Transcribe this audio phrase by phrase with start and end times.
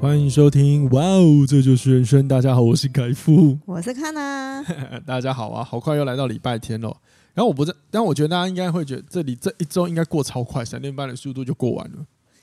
[0.00, 2.28] 欢迎收听，哇哦，这就是人生。
[2.28, 4.62] 大家好，我是凯夫，我是康娜。
[5.04, 6.96] 大家好啊，好快又来到礼拜天了。
[7.34, 11.98] 然后我不知，但我觉得大家应该会觉得这里这一周应该过超快，闪电般的速度就过完了。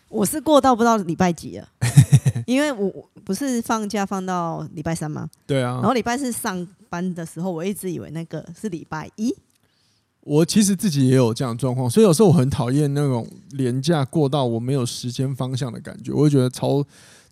[0.10, 1.68] 我是过到不知道礼拜几了，
[2.46, 2.92] 因为我
[3.24, 5.30] 不是放假放到礼拜三吗？
[5.48, 5.76] 对啊。
[5.76, 9.34] 然后礼拜四上班的时候，我一直以为那个是礼拜一。
[10.20, 16.84] 我其实自己也有这样的状况，所以有时候我很讨厌那种廉价过到我没有时间方向的感觉，我会觉得超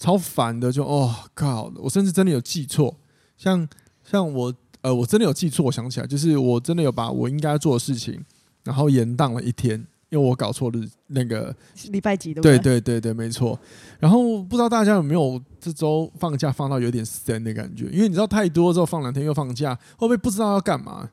[0.03, 2.95] 超烦的，就哦靠，我甚至真的有记错，
[3.37, 3.67] 像
[4.03, 4.53] 像我。
[4.83, 8.21] 呃，我真的有记错，我想起来，就是我真的有把我应该做的事情，
[8.65, 11.55] 然后延宕了一天，因为我搞错日那个
[11.89, 12.41] 礼拜几的。
[12.41, 13.57] 对对对对，没错。
[13.97, 21.11] 然后不知道大家有没有这周放假放到有点神的感觉，因为你知道太多之后放两天又放假，会不会不知道要干嘛？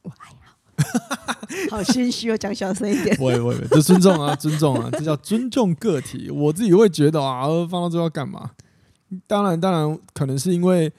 [0.00, 0.33] 我还
[1.70, 3.16] 好，好心虚哦，讲小声一点。
[3.20, 6.30] 喂喂喂，这尊重啊， 尊重啊，这叫尊重个体。
[6.30, 8.50] 我自己会觉得啊，放到最后要干嘛？
[9.26, 10.92] 当然当然，可能是因为。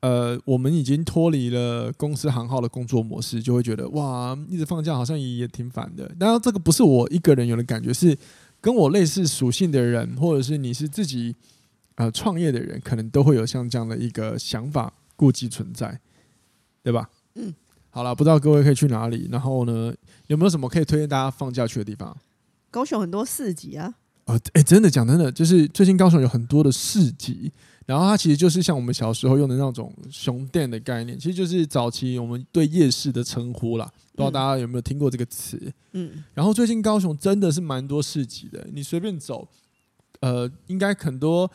[0.00, 6.06] 呃，我们已经脱离了公司行号的工作模式，就会觉得哇，一直放假好像也也挺烦的。
[6.18, 8.14] 当然，这个不是我一个人有的感觉，是
[8.60, 11.34] 跟我类似属性的人，或者是你是自己
[11.94, 15.98] 呃创业的人，可能都会有像这样的一个想法顾忌存在，
[16.82, 17.08] 对吧？
[17.36, 17.54] 嗯，
[17.94, 19.94] 好了，不知道各位可以去哪里，然后呢，
[20.26, 22.16] 有没有什么可以推荐大家放假去的地方？
[22.68, 23.94] 高雄很多市集啊。
[24.24, 27.52] 啊，哎、欸，真的讲真的，就是最近高雄有很多的市集。
[27.86, 33.88] 然后它其实就是像我们小时候用的那种熊店的概念，其实就是早期我们对夜市的称呼啦。
[34.12, 35.72] 不知道大家有没有听过这个词？
[35.92, 36.24] 嗯。
[36.34, 39.46] 然后最近高雄真的是蛮多市集的，你随便走，
[40.18, 41.48] 呃，应该很多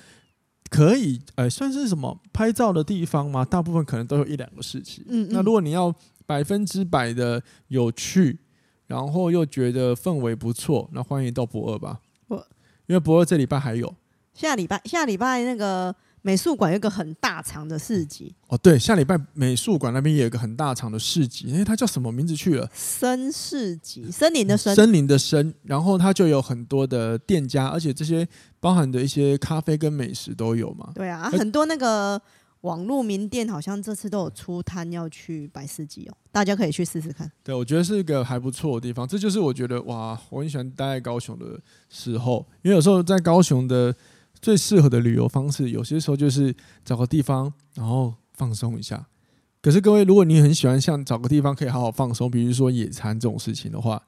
[0.70, 3.44] 可以呃算是什么拍照的地方嘛？
[3.44, 5.04] 大部分可能都有一两个市集。
[5.10, 5.30] 嗯，嗯。
[5.32, 5.94] 那如果你要
[6.30, 8.38] 百分之百的有趣，
[8.86, 12.00] 然后又觉得氛围不错，那欢迎到博二吧。
[12.28, 12.38] 我
[12.86, 13.96] 因为博二这礼拜还有。
[14.36, 15.96] 下礼拜下礼拜那个。
[16.22, 22.70] 美术馆有一个很大场的市集哦，对，下礼拜美术馆那边也有一个很大场的市集，哎，它叫什么名字去了？
[22.74, 28.28] 森市集，森林的森，森林的森，然后它就有很多的店家，而且这些
[28.60, 30.92] 包含的一些咖啡跟美食都有嘛。
[30.94, 32.22] 对啊，啊很多那个
[32.62, 37.32] 网络名店好像这次都有出摊要去摆市集哦，大家可以去试试看。
[37.44, 41.60] 对，我觉得是一个还不错的地方，这就是我觉得哇，我很喜欢待在高雄的
[41.90, 43.96] 时候，因为有时候在高雄的。
[44.42, 46.56] 最适合的旅游方式，有些时候就是
[46.86, 49.06] 找个地方，然后放松一下。
[49.62, 54.02] 可是各位，如果你很喜欢像找个地方可以好好放松，比如说野餐这种事情的话，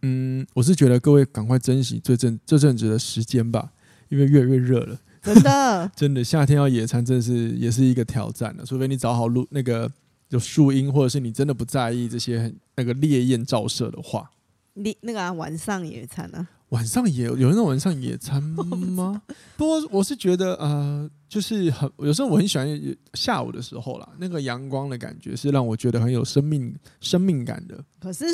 [0.00, 3.72] 嗯，我是觉得各位赶快珍惜这阵这阵子的时间吧，
[4.08, 4.98] 因为越来越热了。
[5.22, 8.64] 真的， 真的夏天要野餐，真的是也是一个挑战的。
[8.64, 9.90] 除非你找好路那个
[10.30, 14.30] 有树荫，或者是你真的不在意这些那个烈焰照射的话，
[14.74, 16.48] 你那个、啊、晚上野餐呢、啊？
[16.70, 19.22] 晚上也有那种晚上野餐吗？
[19.58, 27.78] 不过我是觉得，呃，就是很有时候我很喜欢下午的时候啦，那个阳光的感觉是让我觉得很有生命生命感的。
[28.00, 28.24] 可是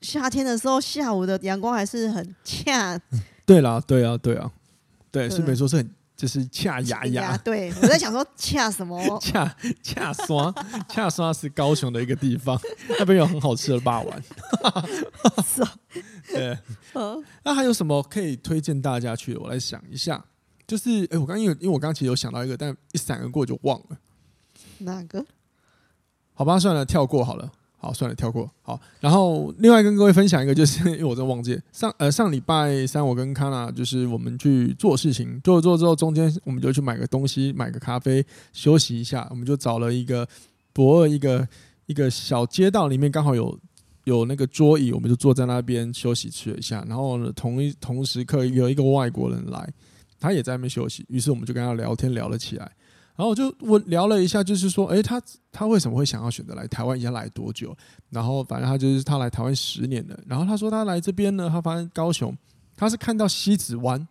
[0.00, 3.00] 夏天的时候，下午的阳光还是很恰。
[3.46, 4.50] 对啦，对啊，对啊，
[5.12, 5.90] 对，是没错，是很。
[6.16, 8.98] 就是恰牙牙，对，我在想说恰什么？
[9.20, 10.50] 恰恰刷，
[10.88, 12.58] 恰刷是高雄的一个地方，
[12.98, 14.22] 那边有很好吃的霸王。
[15.44, 15.74] 是啊，
[16.28, 16.58] 对。
[17.44, 19.40] 那还有什么可以推荐大家去的？
[19.40, 20.24] 我来想一下，
[20.66, 23.98] 就是哎、欸，我刚因为因为我刚其实有想到一个，但一闪而过就忘了。
[24.78, 25.22] 哪个？
[26.32, 27.52] 好吧，算了，跳过好了。
[27.86, 28.50] 好，算了，跳过。
[28.62, 39.24] 好，然后另外跟各位分享一个，就是 因为我真忘记上呃上礼拜三，我跟康娜就是我们去做事情，做了做了之后，中间我们就去买个东西，买个咖啡，休息一下。
[39.30, 40.26] 我们就找了一个
[40.72, 41.46] 博二一个
[41.86, 43.56] 一个小街道里面，刚好有
[44.02, 46.84] 有那个桌椅，我们就坐在那边休息吃了一下。
[46.88, 49.72] 然后呢，同一同时刻有一个外国人来，
[50.18, 52.72] 他也在那边休息，于是我们就跟他聊天聊了起来。
[53.16, 55.20] 然后我就我聊了一下，就是说，诶，他
[55.50, 56.98] 他为什么会想要选择来台湾？
[56.98, 57.74] 以前来多久？
[58.10, 60.18] 然后反正他就是他来台湾十年了。
[60.26, 62.36] 然后他说他来这边呢，他发现高雄，
[62.76, 64.06] 他是看到西子湾，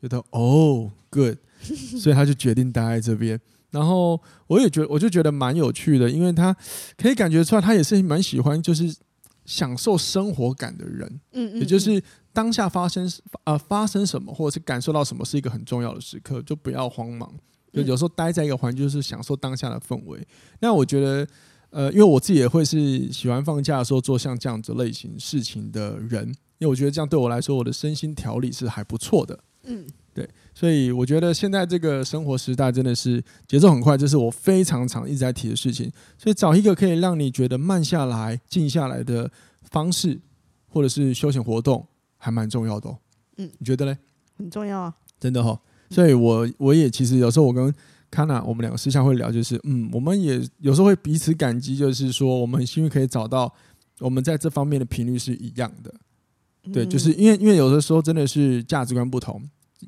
[0.00, 1.38] 觉得哦，good，
[2.00, 3.40] 所以他就决定待在这边。
[3.70, 6.54] 然后我也觉得，我就觉得蛮有趣的，因为他
[6.96, 8.92] 可以感觉出来，他也是蛮喜欢就是
[9.44, 11.08] 享受生活感的人。
[11.32, 12.02] 嗯嗯，也就是
[12.32, 13.08] 当下发生
[13.44, 17.32] 呃发生什么，或者是感受到什么是一个很重要的时刻，就不要慌忙。
[17.74, 20.26] 就有时候待在一个环境，就是享受当下的氛围。
[20.60, 21.26] 那我觉得，
[21.70, 26.28] 呃，因为我自己也会是喜欢放假的时候做像这样子类型事情的人，
[26.58, 29.38] 因为我觉得这样对我来说，我的身心调理是还不错的。
[29.64, 35.90] 嗯，对，所以我觉得现在这个生活时代真的是节奏很快，这是我非常常一直在提的事情。
[36.18, 39.30] 所以找一个可以让你觉得慢下来、静下来的
[39.62, 40.20] 方式，
[40.68, 41.86] 或者是休闲活动，
[42.18, 42.98] 还蛮重要的哦。
[43.38, 43.96] 嗯，你觉得嘞？
[44.36, 45.60] 很重要啊，真的哈、哦。
[45.90, 47.72] 所以我我也其实有时候我跟
[48.10, 53.52] Kana 我们两个私下会聊，就是嗯，我们也有时候会彼此感激，就是说我们很幸运可以找到
[54.00, 55.94] 我们在这方面的频率是一样的。
[56.72, 59.42] 对，就是因为因为有的时候真的是价值观不同。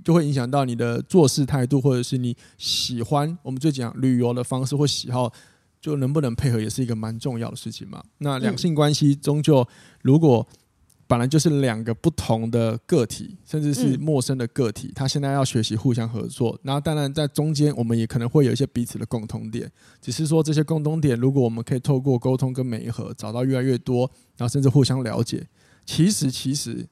[0.05, 5.33] 就会影响到你的做事态度，或者是你喜欢我们最讲旅游的方式或喜好，
[5.81, 8.05] 就能不能配合，也是一个蛮重要的事情嘛。
[8.19, 9.67] 那两性关系终究，
[10.03, 10.47] 如果
[11.07, 19.71] 本来就是两个不同的个体，甚至是陌生的个体，他现在要学习互相合作，然后当然在中间，我们也可能会有一些彼此的共同点，
[20.01, 25.47] 只是说这些共同点，如果我们可以透过沟通跟媒合，找到越来越多，然后甚至互相了解，
[25.85, 26.87] 其实其实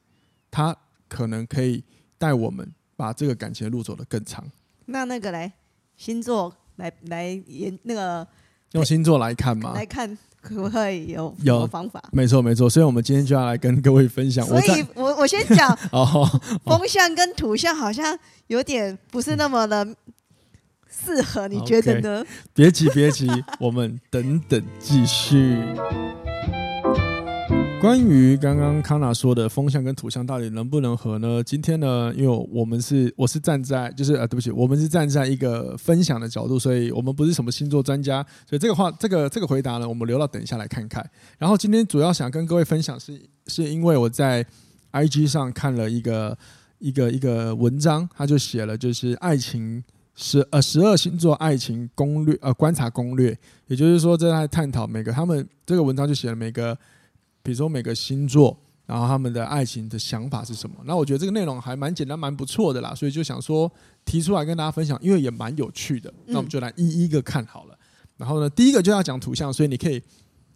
[0.50, 0.76] 他
[1.08, 1.82] 可能可以
[2.17, 2.72] 带我们。
[2.96, 4.49] 把这个感情的路走得更长。
[4.87, 5.52] 那那个来
[5.96, 8.25] 星座来来研那个
[8.70, 9.72] 用星座来看吗？
[9.75, 12.02] 来看可不可以有有方法？
[12.12, 14.46] 没错没错，所以我们今天就要来跟各位分享。
[14.46, 16.29] 所以我我先讲 哦，
[16.64, 18.17] 风向跟土象好像
[18.49, 19.87] 有点不是那么的
[21.06, 22.25] 适合，你觉得呢？
[22.52, 23.26] 别急别急，
[23.58, 25.56] 我们等等继续。
[27.84, 31.42] 关于刚刚康纳说的风象跟土象到底能不能合呢？
[31.44, 41.06] 今天呢，因为我们是我是站在就是呃，对不起，我们是站在一个分享的角度，所以我们不是什么星座专家，所以这个话这个这个回答呢，我们留到等一下来看看。
[41.36, 44.42] 然后今天主要想跟各位分享是是因为我在
[44.92, 46.38] IG 上看了一个
[46.78, 49.84] 一个一个文章，他就写了就是爱情
[50.14, 56.75] 十呃十二星座爱情攻略呃观察攻略，也就是说这在探讨每个他们这个文章就写了每个。
[57.44, 60.76] 比如说每个星座，然后他们的爱情的想法是什么？
[60.87, 63.70] 那我觉得这个内容还蛮简单、蛮不错的啦，所以就想说
[64.06, 66.12] 提出来跟大家分享，因为也蛮有趣的。
[66.26, 67.79] 那我们就来一一个看好了。
[68.17, 70.02] 然后呢，第一个就要讲图像，所以你可以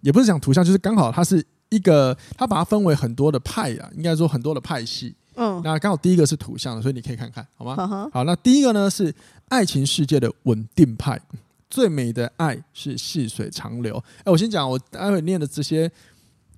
[0.01, 5.15] 也不是讲图像，就是刚好它是一个，它把它分为很多的派啊，应该说很多的派系。
[5.35, 8.09] 嗯，那刚好第一个是图像的，所以你可以看看好吗？
[8.13, 9.15] 好，那第一个呢是
[9.49, 11.21] 爱情世界的稳定派，
[11.69, 14.03] 最美的爱是细水长流。
[14.25, 15.91] 哎，我先讲，我待会念的这些。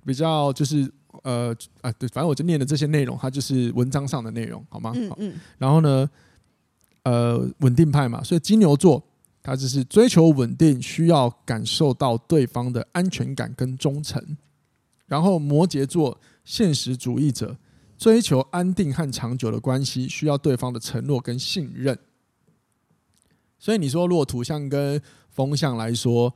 [0.05, 0.91] 比较就是
[1.23, 4.91] 呃啊对，反正我就念的这些内容，它就是文章上的内容，好吗？
[4.95, 5.33] 嗯嗯。
[5.57, 6.09] 然后呢，
[7.03, 9.03] 呃，稳定派嘛，所以金牛座
[9.43, 14.37] 他就是追求稳定，需要感受到对方的安全感跟忠诚。
[15.07, 17.57] 然后摩羯座现实主义者，
[17.97, 21.97] 追求安定和长久的关系，需要对方的承诺跟信任。
[23.59, 26.33] 所以你说，如果土象跟风象来说，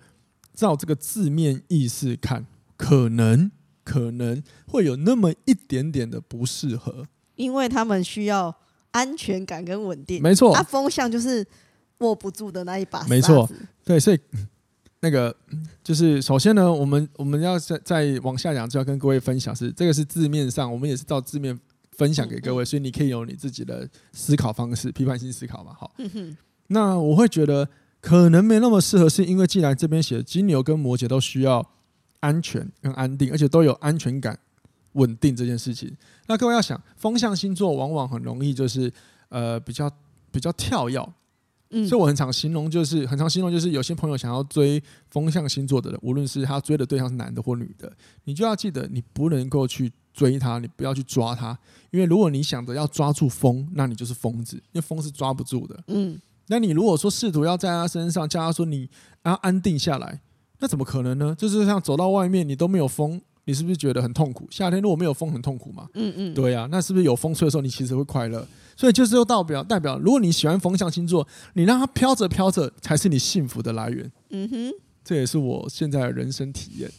[0.54, 2.46] 照这个字面意思看。
[2.78, 3.50] 可能
[3.84, 8.54] 可能会有那么一点点的不适合，因为他们需要
[8.92, 10.22] 安全感跟稳定。
[10.22, 11.46] 没错，他风向就是
[12.00, 13.04] 握不住的那一把。
[13.08, 13.50] 没错，
[13.84, 14.20] 对，所以
[15.00, 15.36] 那个
[15.84, 21.58] 就是首先呢，我们我们要再再往下讲，就要跟各位分享是这个是字面上，我们也是照字面
[21.92, 25.74] 分享给各位，所以你可以有你自己的思考方式，批判性思考嘛。
[25.74, 25.96] 好，
[26.68, 27.70] 那我会觉得
[28.02, 31.70] 可能没那么适合，是因为既然这边写金牛跟摩羯都需要。
[32.26, 34.36] 安全跟安定，而且都有安全感、
[34.94, 35.96] 稳定这件事情。
[36.26, 38.92] 那各位要想，风象星座往往很容易就是
[39.30, 39.92] 呃比较
[40.32, 41.00] 比较跳跃，
[41.70, 51.56] 嗯，所以我很常形容，就是很常形容，就是有些朋友想要追风象星座的人，无论是他追的对象是男的或女的，你就要记得，你不能够去追他，你不要去抓他，
[51.92, 55.84] 因为如果你想着要抓住风，那你就是疯子，因为风是抓不住的。
[55.90, 58.90] 嗯，那你如果说试图要在他身上叫他说你
[59.24, 60.22] 要安定下来。
[60.60, 61.36] 那怎么可能呢？
[61.38, 64.48] 就是像走到外面，你都没有风，你是不是觉得很痛苦？
[64.50, 65.88] 夏天如果没有风，很痛苦嘛？
[65.94, 66.68] 嗯嗯，对呀、啊。
[66.72, 68.46] 那是不是有风吹的时候，你其实会快乐？
[68.78, 74.12] 所以就是又代表代表，如果你喜欢风象星座，你让它飘着飘着，才是你幸福的来源。
[74.32, 74.72] 嗯哼，
[75.04, 76.92] 这也是我现在的人生体验。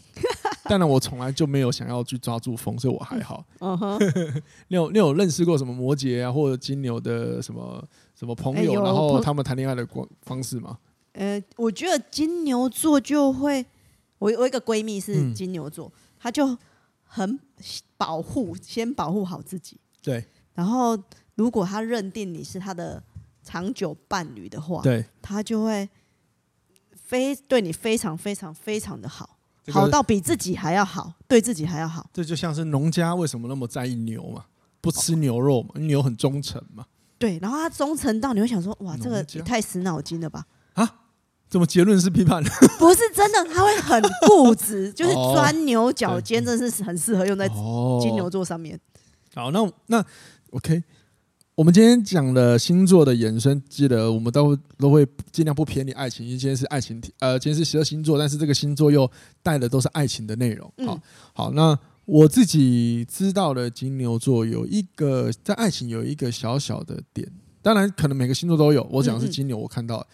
[0.64, 3.44] 当然，我从来就没有想要去抓住风，所以我还好。
[3.60, 3.98] 嗯哼，
[4.68, 7.82] 你有你有认识过什么摩羯啊或者金牛的什么
[8.18, 9.86] 什么朋友，然后他们谈恋爱的
[10.22, 10.78] 方式吗？
[11.16, 13.64] 呃，我觉得金牛座就会，
[14.18, 16.56] 我我一个闺蜜是金牛座，嗯、她就
[17.02, 17.40] 很
[17.96, 19.80] 保护，先保护好自己。
[20.02, 20.22] 对。
[20.52, 20.98] 然后，
[21.34, 23.02] 如果她认定你是她的
[23.42, 25.88] 长久伴侣的话，对，她就会
[26.94, 32.10] 非对你非常非常非常的好，这个、好到比自己还要好，对自己还要好。
[32.12, 34.44] 这就像是农家为什么那么在意牛嘛，
[34.82, 36.84] 不吃牛肉嘛，牛很忠诚嘛。
[37.18, 40.44] 对，然后他忠诚到你会想说，哇，这个也太死脑筋了吧？
[41.48, 42.42] 怎么结论是批判？
[42.78, 47.48] 不是真的，他会很固执， 就是钻牛角尖，真的是很适合用在
[48.00, 48.78] 金牛座上面。
[49.34, 50.04] 好，那那
[50.50, 50.82] OK，
[51.54, 59.08] 我们今天讲的星座的延伸，记得我们都都会尽量不偏离爱情，因为今天是爱情题，呃，今天是十二星座，但是这个星座又
[59.42, 60.72] 带的都是爱情的内容。
[60.84, 61.00] 好，
[61.32, 67.30] 好，那我自己知道的金牛座有一个在爱情有一个小小的点，
[67.62, 70.04] 当然可能每个星座都有，我讲的是金牛，我看到。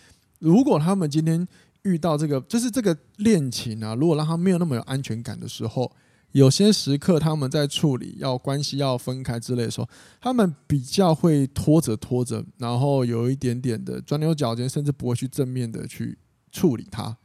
[0.43, 1.47] 如果他们今天
[1.83, 5.91] 遇到这个，就是这个恋情啊，如果让他没有那么有安全感的时候，
[6.33, 9.89] 有些时刻他们在处理要关系要分开之类的时候，
[10.21, 16.19] 他们比较会拖着拖着，然后有一点点的钻牛角尖，甚至不会去正面的去
[16.51, 17.17] 处理它，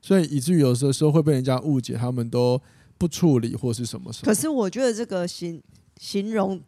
[0.00, 2.58] 所以以至于有的时候会被人家误解，他们都
[2.96, 4.24] 不处理或是什么什么。
[4.24, 5.62] 可是我觉得这个形
[5.98, 6.58] 形容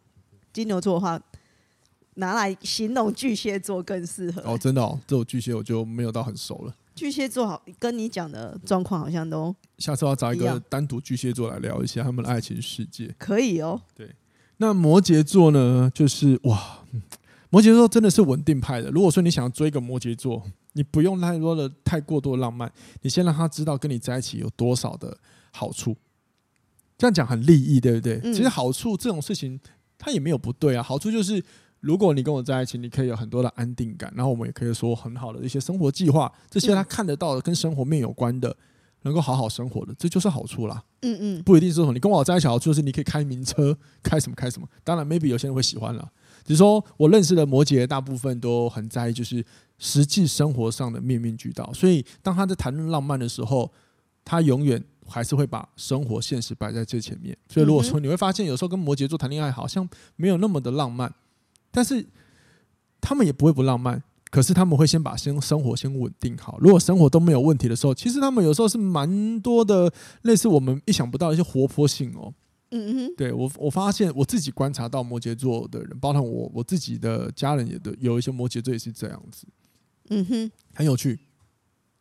[0.52, 1.18] 金牛座的话。
[2.14, 6.74] 拿来形容巨蟹座更适合哦，真的哦，这种巨蟹我就没有到很熟了。
[6.94, 9.52] 巨蟹座好，跟你讲的状况好像都。
[9.78, 13.12] 下次要找一个单独巨蟹座来聊一下他们的爱情世界。
[13.18, 13.80] 可以哦。
[13.96, 14.08] 对，
[14.58, 15.90] 那摩羯座呢？
[15.92, 16.84] 就是哇，
[17.50, 18.92] 摩羯座真的是稳定派的。
[18.92, 20.40] 如果说你想要追一个摩羯座，
[20.74, 25.18] 你不用太多的、太过多的浪漫，你先让他知道跟你在一起有多少的
[25.50, 25.96] 好处。
[26.96, 28.20] 这样讲很利益，对不对？
[28.22, 29.58] 嗯、其实好处这种事情，
[29.98, 30.80] 它也没有不对啊。
[30.80, 31.42] 好处就是。
[31.84, 38.56] 如果你跟我在一起，你可以有很多的安定感，然后我们也可以说很好的一些生活计划，这些他看得到的跟生活面有关的，
[39.02, 40.82] 能够好好生活的，这就是好处啦。
[41.02, 44.66] 嗯嗯，不一定是说你跟我在一起好处就是你可以开名车，开什么开什么。
[44.82, 46.10] 当然，maybe 有些人会喜欢了。
[46.42, 49.44] 只是说我认识的摩羯大部分都很在意，就是
[49.78, 51.70] 实际生活上的面面俱到。
[51.74, 53.70] 所以当他在谈论浪漫的时候，
[54.24, 57.36] 他永远还是会把生活现实摆在最前面。
[57.48, 59.86] 所以如果说你会发现，有时候跟摩羯座谈恋爱好像
[60.16, 61.12] 没有那么的浪漫。
[61.74, 62.06] 但是
[63.00, 64.00] 他们也不会不浪漫，
[64.30, 66.56] 可是他们会先把先生活先稳定好。
[66.60, 72.32] 如果生活都没有问题的时候，其实他们有时候是蛮多的类似我们意想不到的一些活泼性哦。
[72.70, 79.46] 嗯嗯，对我我发现我自己观察到摩羯座的人，包括我我自己的家人也都有一些摩羯座也是这样子。
[80.10, 81.18] 嗯哼，很有趣。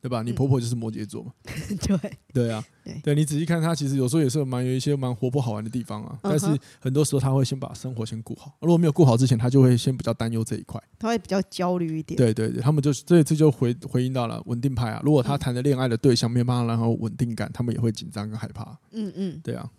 [0.03, 0.21] 对吧？
[0.21, 1.31] 你婆婆就是摩羯座嘛？
[1.47, 6.19] 嗯、对对啊，对，对你仔细看，她其实有时候也是蛮有一些蛮活泼好玩的地方啊。
[6.21, 6.45] 但是
[6.81, 8.53] 很多时候，她会先把生活先顾好。
[8.59, 10.77] 如果没有顾好之前，她就会先比较担忧这一块。
[10.99, 12.17] 她会比较焦虑一点。
[12.17, 15.01] 对对对，他们就这一次就回回应到了稳定派啊。
[15.05, 18.77] 如果她谈的恋爱的对象没有办法让他稳定感，他们也会紧张跟害怕。
[18.91, 19.71] 嗯嗯，对啊。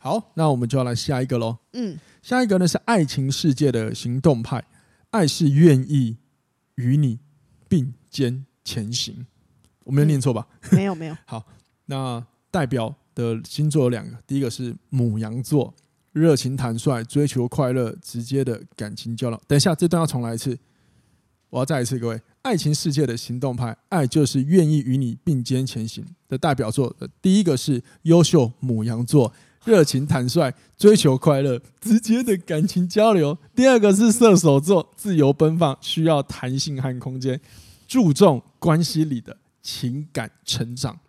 [0.00, 1.56] 好，那我们就要来下一个喽。
[1.72, 4.62] 嗯，下一个呢是爱情世界的行动派，
[5.10, 6.18] 爱是愿意
[6.74, 7.18] 与你
[7.66, 9.26] 并肩前行。
[9.84, 10.46] 我没有念错吧？
[10.70, 11.16] 嗯、没有没有。
[11.26, 11.44] 好，
[11.86, 15.72] 那代表的星座有两个，第一个是母羊座，
[16.12, 19.40] 热情坦率，追求快乐，直接的感情交流。
[19.46, 20.58] 等一下，这段要重来一次，
[21.50, 26.94] 我要再一次，各位，爱情世界的行动派，爱就是愿意与你并肩前行的代表作。
[27.20, 29.32] 第一个是优秀母羊座，
[29.64, 33.36] 热情坦率，追求快乐，直接的感情交流。
[33.54, 37.40] 第二个是射手座，自由奔放，需要弹性和空间，
[37.86, 39.36] 注重关系里的。
[39.64, 41.00] 情感成长，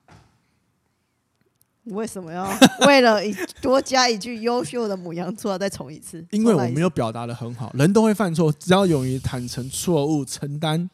[1.83, 2.49] 为什么要
[2.87, 3.19] 为了
[3.61, 6.25] 多加一句优秀的母羊座再重一次？
[6.31, 10.89] 因为我没有表达的很好，人都会犯错，只要勇于坦诚错误、承担，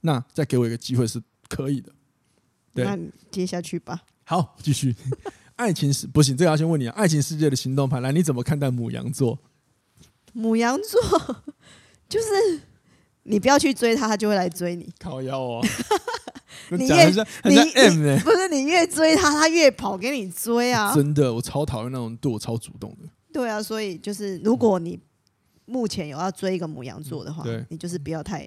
[0.00, 1.92] 那再给我一个机会是可以的。
[2.72, 4.02] 对，那你接下去吧。
[4.24, 4.96] 好，继续。
[5.56, 6.94] 爱情是不行，这个要先问你啊。
[6.96, 9.38] 爱情世界的行动派，来，你怎么看待母羊座？
[10.32, 11.00] 母羊座
[12.08, 12.60] 就是
[13.22, 14.90] 你不要去追他，他就会来追你。
[14.98, 15.64] 靠腰哦。
[16.70, 17.06] 你越
[17.44, 20.94] 你 M 不是你越追他，他越跑给你追啊！
[20.94, 23.08] 真的，我超讨厌那种对我超主动的。
[23.32, 24.98] 对啊，所以就是如果你
[25.66, 28.46] 目前有要追一个母羊座的话，对你就是不要太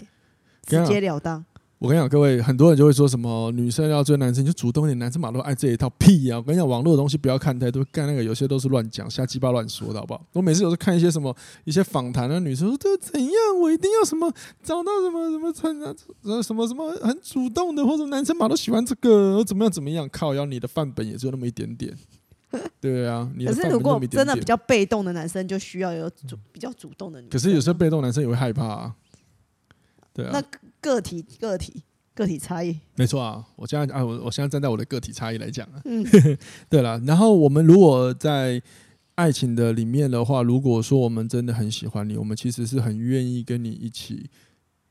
[0.66, 1.44] 直截了当。
[1.80, 6.40] 我跟你讲，各位很多人就会说什么女生要追男生就主动一点，男生马都爱这一套屁呀、啊！
[6.40, 10.26] 我跟你讲，网络的东西不要看太多，干那个有些都是乱讲、瞎鸡巴乱说的，好不好？
[10.34, 13.32] 我每次有时候看一些什么一些访谈的女生说这怎样，
[13.62, 14.32] 我一定要什么
[14.64, 15.94] 找到什么什么穿啊
[16.42, 20.10] 什么什么很主动的，或者男生马都喜欢这个，怎么样怎么样？
[20.12, 21.96] 靠，要你的范本也只有那么一点点，
[22.82, 23.30] 对啊。
[23.46, 27.30] 可是如果真的比较被动的男生，就需要有主比较主动的女生。
[27.30, 28.96] 可是有时候被动男生也会害怕啊。
[30.12, 30.32] 对啊。
[30.34, 30.42] 那
[30.82, 31.84] 个体个体。
[32.18, 33.46] 个体差异，没错啊！
[33.56, 36.04] 我现在啊，我我现在站在我的个体差异来讲啊，嗯，
[36.68, 36.98] 对了。
[37.06, 38.60] 然后我们如果在
[39.14, 44.28] 爱情的里面的话，如果说我们真的很喜欢你，我们其实是很愿意跟你一起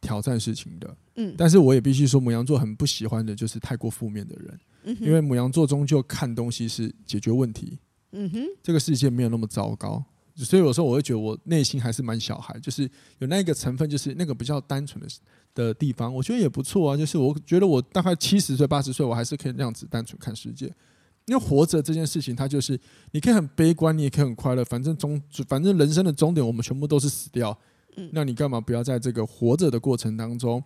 [0.00, 1.34] 挑战事情的，嗯。
[1.36, 7.76] 但是我也必须说，母羊座很不喜欢的就是太过负面的人，嗯，因为母羊座终究看东西是解决问题，
[8.12, 10.00] 嗯哼，这个世界没有那么糟糕，
[10.36, 12.88] 所以有时候我会觉得我内心还是蛮小孩，就是
[13.18, 15.08] 有那个成分，就是那个比较单纯的
[15.56, 16.96] 的地方，我觉得也不错啊。
[16.96, 20.72] 就是我觉得我大概七十岁、八十岁，我还是可以那样子单纯看世界。
[21.24, 22.78] 因为活着这件事情，它就是
[23.10, 27.58] 你可以很悲观，你也可以很快乐，反正终反正人生的终点，我们全部都是死掉。
[27.96, 30.62] 嗯，那你干嘛不要在这个活着的过程当中，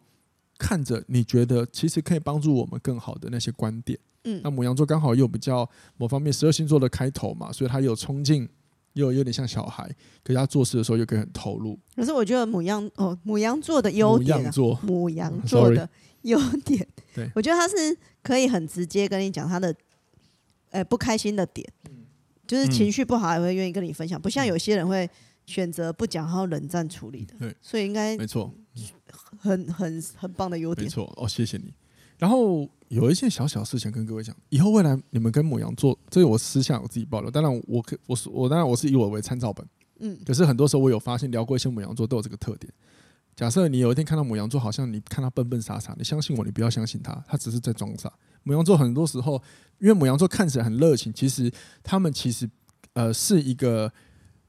[0.59, 3.99] 看着你觉得其实可以帮助我们更好的那些观点？
[4.25, 5.67] 嗯，那母羊座刚好又比较
[5.97, 8.47] 某方面十二星座的开头嘛，所以他有冲劲，
[8.95, 9.87] 又有点像小孩，
[10.23, 11.79] 可是他做事的时候又可以很投入。
[11.95, 15.89] 可是我觉得母羊哦，母羊座的优点，母羊座，牡羊座的
[16.23, 19.75] 优点，对，我觉得他是可以很直接跟你讲他的。
[20.73, 21.69] 呃，不开心的点，
[22.47, 25.11] 就是情绪不好也会愿意跟你分享，不像有些人会
[25.45, 27.35] 选择不讲，然后冷战处理的。
[27.41, 28.55] 对，所以应该没错，
[29.37, 30.85] 很很很棒的优点。
[30.85, 31.75] 没错，哦，谢谢你。
[32.21, 37.31] 然后有一件小小事情跟各位讲，以后未来你们跟母羊座，这个我私下我自己爆料。
[37.31, 39.67] 当然，我可我是我当然我是以我为参照本，
[40.01, 42.71] 嗯，可是很多时候我有发现聊过一些母羊座都有这个特点。
[43.35, 48.13] 假设你有一天看到母羊座，好像你看他笨笨傻傻，你相信我，你不要相信他，他只是在装傻。
[48.43, 49.43] 母羊座很多时候，
[49.79, 51.51] 因为母羊座看起来很热情，其实
[51.83, 52.49] 他们其实
[52.93, 53.91] 呃是一个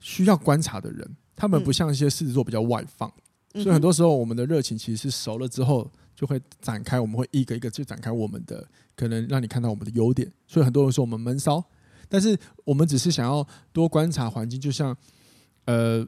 [0.01, 1.15] 需要观察的人。
[1.33, 3.11] 他们不像一些狮子座比较外放，
[3.53, 5.89] 嗯、所以很多时候我们的热情其实是熟了之后
[6.21, 8.63] 就会展开，我们会一个一个去展开我们的
[8.95, 10.31] 可能让你看到我们的优点。
[10.45, 11.63] 所以很多人说我们闷骚，
[12.07, 14.95] 但是我们只是想要多观察环境，就像
[15.65, 16.05] 呃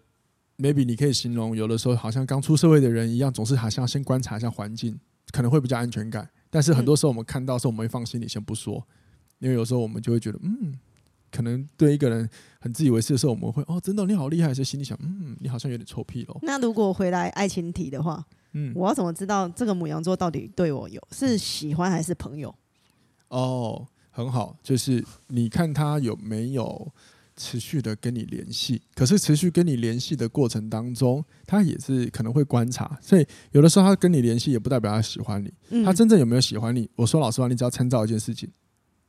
[0.60, 5.00] ，maybe 你可以形容有的时候好像刚出社会的人一样，总是好像先观察一下环境，
[5.32, 6.30] 可能会比较安全感。
[6.52, 8.88] 但是很多时候我们看到的时候，我们会放心里先不说，
[9.40, 10.78] 因为有时候我们就会觉得，嗯，
[11.32, 12.30] 可能对一个人
[12.60, 16.38] 很自以为是的时候，我们会哦，真的你好厉害，所以心里想，嗯，你好像有点臭屁喽。
[16.44, 18.24] 那如果回来爱情题的话，
[18.54, 22.54] 嗯，我要怎么知道这个母羊座到底对我有是喜欢还是朋友？
[23.28, 26.92] 哦，很好，就是你看他有没有。
[27.36, 35.52] 持续的跟你联系，可是持续跟你联系的过程当中，他也是可能会观察，所以有的时候他跟你联系也不代表他喜欢你。
[35.70, 36.88] 嗯、他真正有没有喜欢你？
[36.96, 38.48] 我说老实话，你只要参照一件事情，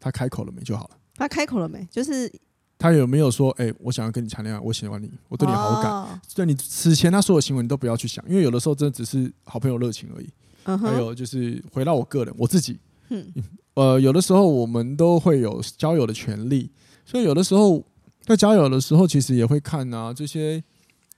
[0.00, 0.96] 他开口了没就好了。
[1.16, 1.86] 他开口了没？
[1.90, 2.32] 就是
[2.78, 5.90] 他有没有说，哎、欸，我想要跟你谈恋爱，我喜欢你，我对你好感。
[5.90, 10.28] 哦、对你此前他所有行为你都不要去想，因为有的时候真的只是好朋友热情而已。
[10.64, 12.78] 嗯、还有就是回到我个人，我自己，
[13.10, 13.26] 嗯，
[13.74, 16.70] 呃，有的时候我们都会有交友的权利，
[17.04, 17.84] 所以有的时候。
[18.26, 20.64] 在交友的时候，其实也会看啊，这些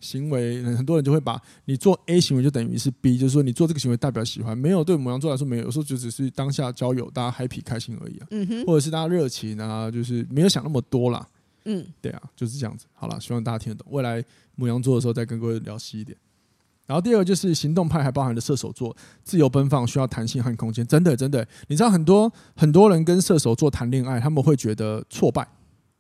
[0.01, 11.25] 行为，很多人就会把你做 A 行为就等于是 B，就是说你做这个行为代表喜欢，没有对母羊座来说没有，有时候就只是当下交友大家 happy 开心而已啊，嗯，或者是大家热情啊，就是没有想那么多啦，
[11.67, 12.87] 嗯，对啊，就是这样子。
[12.95, 13.87] 好了，希望大家听得懂。
[13.91, 14.25] 未来
[14.55, 16.17] 母羊座的时候再跟各位聊细一点。
[16.87, 20.87] 然后第二个就是行动派，还包含了射手座，自由奔放，需要弹性和空间。
[20.87, 25.47] 真的，真的，你知道很多很多人跟射手座谈恋爱，他们会觉得挫败。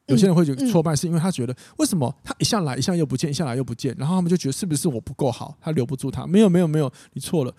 [0.06, 6.24] 有些人会觉得挫败，是因为他觉得为什么他一下来一下又不见，一下来又不见，然后他们就觉得是不是我不够好，他留不住他？
[6.24, 7.52] 没有没有没有，你错了。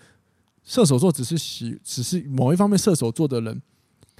[0.64, 3.60] 射手座只是喜，只是某一方面，射手座的人，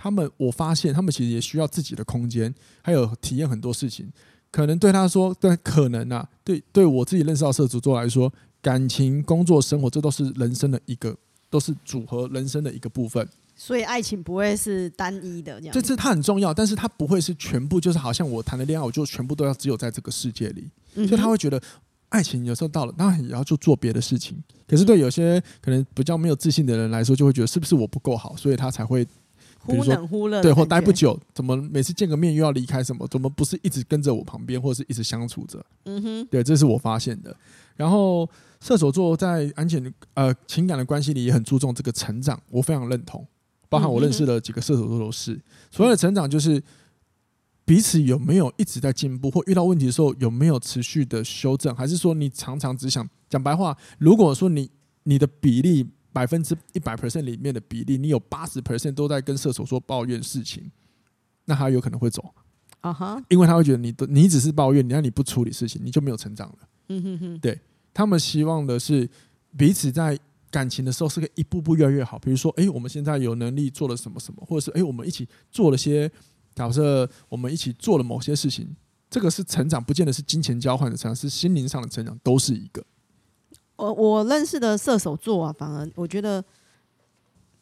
[0.00, 4.08] 他们我发现他们其实也需要自己的空间，还有体验很多事情。
[4.50, 8.32] 可能对他说，对可能啊，对对我自己认识到射手座来说，
[8.62, 11.14] 感情、工作、生活，这都是人生的一个，
[11.50, 13.28] 都是组合人生的一个部分。
[13.56, 20.70] 所以爱情不会是单一的这样，就是它很重要，但是它不会是全部，就是好像我谈的恋爱，我就全部都要只有在这个世界里。
[20.94, 21.60] 嗯、所以他会觉得
[22.08, 24.42] 爱情有时候到了，那然也要去做别的事情。
[24.66, 29.04] 可是对有些可能比较没有自信的人来说，就会觉得是不是我不够好，所以他才会
[29.58, 32.82] 忽冷忽热，对，或待不久，怎么每次见个面又要离开？
[32.82, 33.06] 什么？
[33.08, 35.64] 怎么不是一直跟着我旁边，或者是一直相处着？
[35.84, 37.36] 嗯哼，对，这是我发现的。
[37.76, 38.28] 然后
[38.60, 43.26] 射手座在安全呃情感的关系里也很注重这个成长，我非常认同。
[43.68, 45.38] 包含我认识的几个射手座都是，
[45.70, 46.62] 所谓的成长就是
[47.66, 53.76] 彼此有没有一直在进步，或遇到问题的时候有没有持续的修正，还是说你常常只想讲白话？
[53.98, 54.70] 如果说你
[55.02, 60.70] 你的比例百分之一百 percent 里面的比例，你有八十 percent 都在跟射手说抱怨事情，
[61.44, 62.34] 那他有可能会走
[62.80, 66.58] 啊哈，因为他会觉得你的你只是抱怨，你让你不处理事情，你就没有成长了。
[66.88, 67.60] 嗯哼哼，对，
[67.92, 69.08] 他们希望的是
[69.56, 70.18] 彼此在。
[70.50, 76.10] 感情的时候是个一步步越来越好，比如说，哎，我们现在有能力做了什么什么，或者是哎，我们一起做了些，
[76.54, 78.66] 假设我们一起做了某些事情，
[79.10, 82.82] 这个是成长，不见得是金钱交换的成长，是心灵上的成长，都是一个。
[83.78, 86.44] 我我认识的射手座啊，反而我觉得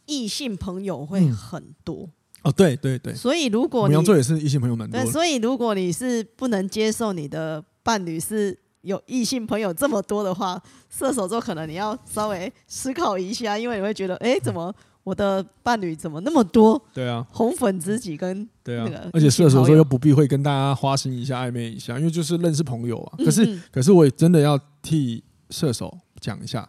[0.07, 1.99] 异性朋友会很多。
[1.99, 2.11] 嗯、
[2.51, 3.15] 哦，对对对。
[3.15, 5.01] 所以如果你羊座也是异性朋友蛮多。
[5.01, 8.59] 对，所以如果你是不能接受你的伴侣是。
[8.83, 16.81] 有异性朋友这么多的话，射手座可能你要稍微思考一下，因为你会觉得，哎，怎么我的伴侣怎么那么多？
[16.95, 23.19] 对啊，红粉知己跟对啊，而且射手座又不必会跟大家花心一下、暧昧一下，因为就是认识朋友啊。
[23.19, 26.69] 可是，嗯、可是我也真的要替射手讲一下，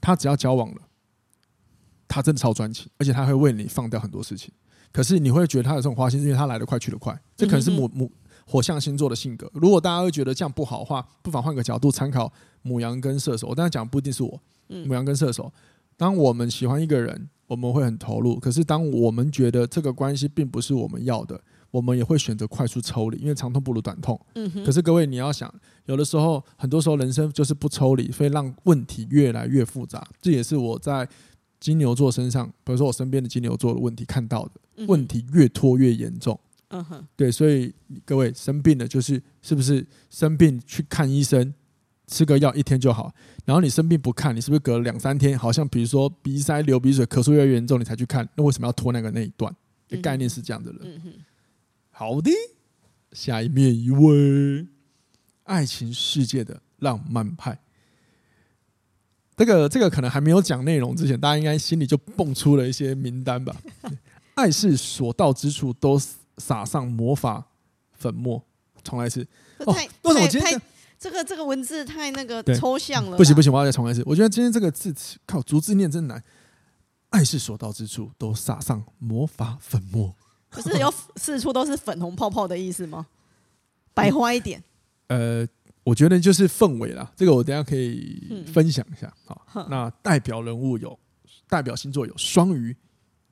[0.00, 0.82] 他只要交往了，
[2.06, 4.52] 他真的超专情，而且他会为你放掉很多事情。
[4.90, 8.10] 可是你会觉得他有这种花心，是因为他来得快去得快，这可能是母母
[8.46, 9.50] 火象星座的性格。
[9.52, 13.48] 如果大家会觉得这样不好的话，不妨换个角度参考母羊跟射手。
[13.48, 15.52] 我当然讲不一定是我，母羊跟射手。
[15.96, 18.38] 当我们喜欢一个人，我们会很投入。
[18.40, 21.38] 可是当我们觉得这个关系并不是我们要的，
[21.70, 24.20] 我们也会选择快速抽离，因为长痛不如短痛。
[24.64, 25.52] 可是各位你要想，
[25.86, 30.06] 有的时候，很多时候人生就是不抽离，所以让问题越来越复杂。
[30.20, 31.08] 这也是我在。
[31.60, 36.38] 金牛座身上，比如说我身边的金牛座的问题看到的问题越拖越严重。
[36.68, 41.52] 嗯哼，对，所以各位生病了，就是是不是生病去看医生，
[42.06, 43.12] 吃个药一天就好。
[43.44, 48.28] 然后你生病不看，你是不是隔了两三天，好像比如说鼻塞、流鼻水、咳嗽越来越严重，你才去看？
[48.36, 49.52] 那为什么要拖那个那一段？
[50.00, 51.02] 概念是这样的人。
[51.98, 52.30] 好的，
[53.10, 54.68] 下一面一位，
[55.42, 57.58] 爱情世界的浪漫派。
[59.36, 63.56] 这个这个可能还没有讲内容之前，大家应该心里就蹦出了一些名单吧。
[64.36, 66.00] 爱是所到之处都
[66.36, 67.44] 撒上魔法
[67.90, 68.40] 粉末，
[68.84, 69.26] 重来一次。
[69.66, 70.62] 哦，为什么我今天
[71.00, 73.16] 这个这个文字太那个抽象了？
[73.16, 74.04] 不行不行，我要再重来一次。
[74.06, 76.22] 我觉得今天这个字词靠逐字念真难。
[77.10, 80.14] 爱是所到之处都撒上魔法粉末，
[80.50, 83.06] 不是有四处都是粉红泡泡的意思吗？
[83.94, 84.62] 白花一点，
[85.08, 85.46] 呃。
[85.84, 89.10] 我觉得就是氛围啦，这个我等下可以分享一下。
[89.24, 90.98] 好，那代表人物有，
[91.48, 92.76] 代表星座有双鱼、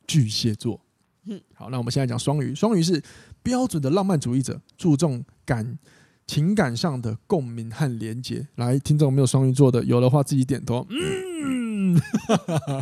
[0.07, 0.81] 巨蟹座。
[1.27, 2.55] 嗯好，那我们现在讲双鱼。
[2.55, 3.03] 双鱼是
[3.43, 5.79] 标准的浪漫主义者，注重感
[6.27, 8.49] 情感上的共鸣和连接。
[8.55, 10.87] 来，听众没有双鱼座的，有的话自己点头。
[10.89, 12.01] 嗯，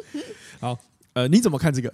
[0.60, 0.78] 好，
[1.12, 1.92] 呃，你怎么看这个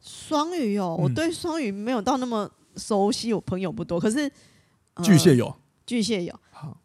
[0.00, 0.96] 双鱼哦？
[0.98, 4.00] 我对双鱼没有到那么熟悉，我朋友不多。
[4.00, 4.30] 可是
[5.02, 5.54] 巨蟹有。
[5.86, 6.76] 巨蟹有好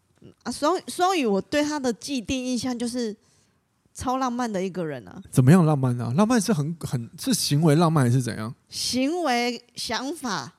[0.44, 3.14] 啊，双双鱼，我对他的既定印象就是
[3.94, 5.22] 超浪漫的一个人啊。
[5.30, 6.14] 怎么样浪漫啊？
[6.16, 8.56] 浪漫是很很是行为浪漫还是怎样？
[8.70, 10.54] 行为想法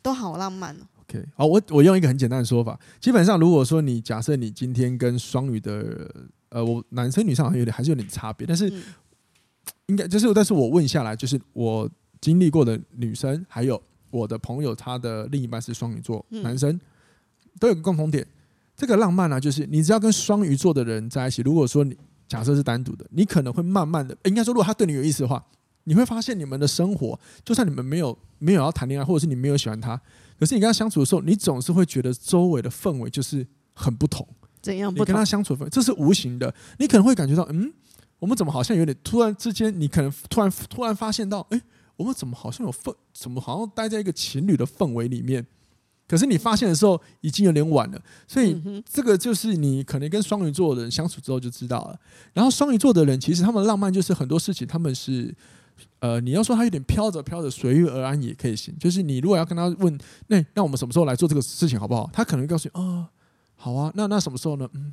[0.00, 0.86] 都好浪漫哦。
[1.08, 6.08] OK，好，我我用一个很简单的说法，基本上如果说你假设你今天跟双鱼的
[6.50, 8.72] 呃，我男生女生好像有点还是有点差别，但是
[9.86, 11.88] 应该就是，但是我问下来，就是我
[12.20, 16.78] 经历过的女生，还有我的朋友，他的另一半是双鱼座男生。
[17.58, 18.26] 都有个共同点，
[18.76, 21.96] 这个浪漫呢、啊，就是你只要跟双鱼座的人在一起，如果说你
[22.28, 25.42] 假设是单独的，你可能会慢慢的，应该说，如果他对你有意思的话，
[25.84, 29.98] 你会发现你们的生活，就算你们没有没有要谈恋爱，或者是你没有喜欢他，
[30.38, 34.28] 可是你跟他相处的时候，你总是会觉得周围的氛围就是很不同。
[34.60, 35.04] 怎样不同？
[35.04, 37.72] 你跟他相处的氛围，这是无形的，你可能会感觉到，嗯，
[38.18, 41.60] 我们怎么好像有点突然之间，你可能突然突然发现到，哎，
[41.96, 45.46] 我们怎么好像有氛，怎么好像待在一个情侣的氛围里面？
[46.08, 48.56] 可是你发现的时候已经有点晚了，所以
[48.88, 51.98] 这个就是你可能跟双鱼座的人相处之后就知道了。
[52.32, 55.34] 然后双鱼座的人其实他们的浪漫就是很多事情他们是，
[55.98, 58.72] 呃，你要说他有点飘着飘着随遇而安也可以行。
[58.78, 59.98] 就是你如果要跟他问，
[60.28, 62.08] 那那我们什么时候来做这个事情好不好？
[62.12, 63.10] 他可能会告诉你啊，
[63.56, 64.68] 好啊，那那什么时候呢？
[64.74, 64.92] 嗯，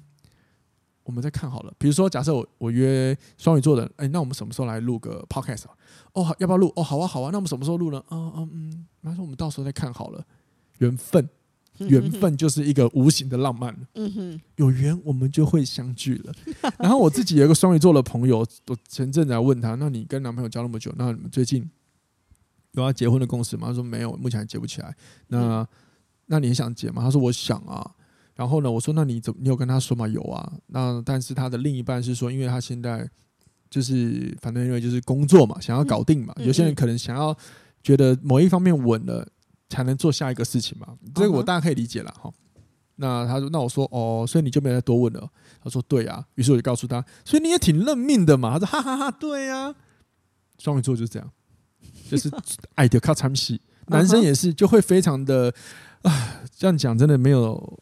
[1.04, 1.74] 我们再看好了。
[1.78, 5.72] 比如说假设我我约双鱼座的人，哎，那我们什么时候来录个 podcast 啊？
[6.14, 6.72] 哦，要不要录？
[6.76, 7.30] 哦，好啊，好啊。
[7.32, 8.04] 那我们什么时候录呢？
[8.08, 10.26] 啊啊嗯，那说我们到时候再看好了。
[10.80, 11.30] 缘分，
[11.78, 13.76] 缘分就是一个无形的浪漫。
[13.96, 16.34] 嗯哼，有缘我们就会相聚了。
[16.80, 21.70] 然后我自己有一个双鱼座的朋友，我前阵子还问他：“那你跟男朋友交那么久，那你们最近
[22.72, 24.96] 有要结婚的共识吗？”他说：“没有，目前还结不起来。”
[25.28, 25.68] 那
[26.26, 27.04] 那你想结吗？
[27.04, 27.96] 他说：“我想啊。”
[28.36, 29.40] 然后呢，我说：“那你怎么？
[29.42, 30.54] 你有跟他说吗？”有啊。
[30.68, 33.10] 那但是他的另一半是说，因为他现在
[33.70, 36.34] 就是反正因为就是工作嘛，想要搞定嘛。
[36.38, 37.36] 有些人可能想要
[37.82, 39.28] 觉得某一方面稳了。
[39.70, 40.88] 才能做下一个事情嘛？
[41.16, 42.32] 这个我大家可以理解了哈。
[42.98, 45.28] 那他说，那我说哦，所以你就没再多问了。
[45.64, 48.60] 他说对啊，于是我就告诉他，所以你也挺认命的嘛。
[48.60, 49.74] 他说哈哈哈，对呀。
[50.60, 51.28] 双鱼座就是这样，
[52.08, 52.30] 就是
[52.76, 55.52] 爱的靠参戏， 男生也是就会非常的
[56.04, 57.80] 啊，这样讲真的没有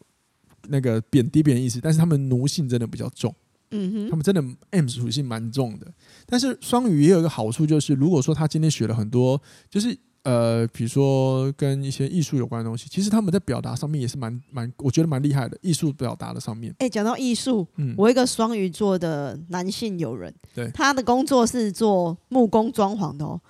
[0.68, 3.34] 那个贬低别人意思，但是他们奴性真的比较重。
[3.70, 5.86] 嗯哼，他们真的 M 属性蛮重的。
[6.26, 9.96] 但是双鱼也有一个好处，就是如果说他今天学了很多，就是。
[10.24, 15.58] 呃，比如说跟一些艺术有关的东西，其实他们在表达上面也是蛮蛮，我觉得蛮厉害的。
[15.62, 23.40] 艺术表达的上面，哎，讲到艺术，嗯，我一个双鱼座的男性友人，对，他的工作是做木工装潢的哦，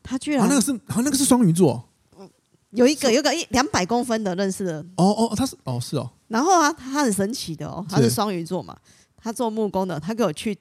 [0.00, 1.82] 他居然，啊、那个是，好、啊、那个是双鱼座，
[2.72, 8.76] 有一个有一个一两百公分的认识的，哦哦，他是，哦是哦，然后啊，他很神奇的哦，他是双鱼座嘛，
[9.16, 10.56] 他做木工的，他给我去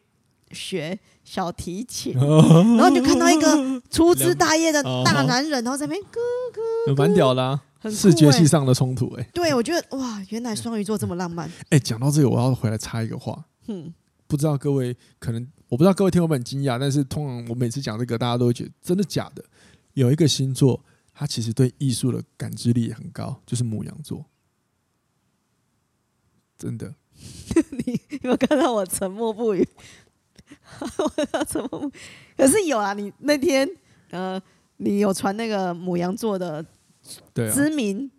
[0.52, 9.24] 学小提琴，然后就看到一个 粗枝大叶的大男人，然后在那边咯咯，蛮屌的，很视觉系上的冲突哎。
[9.34, 11.50] 对，我觉得哇，原来双鱼座这么浪漫。
[11.70, 13.94] 哎，讲到这个，我要回来插一个话，嗯，
[14.28, 19.42] 不知道各位可能，我不知道各位听我们很惊讶，但是通常我每次讲这个，大家都会觉得真的假的。
[19.94, 20.82] 有一个星座，
[21.22, 24.26] 他其实对艺术的感知力也很高，就是母羊座，
[26.58, 26.96] 真的。
[27.70, 29.64] 你有没有看到我沉默不语？
[30.98, 31.92] 我要沉默不，
[32.36, 32.94] 可是有啊。
[32.94, 33.70] 你那天
[34.10, 34.42] 呃，
[34.78, 36.66] 你有传那个母羊座的
[37.54, 38.10] 知名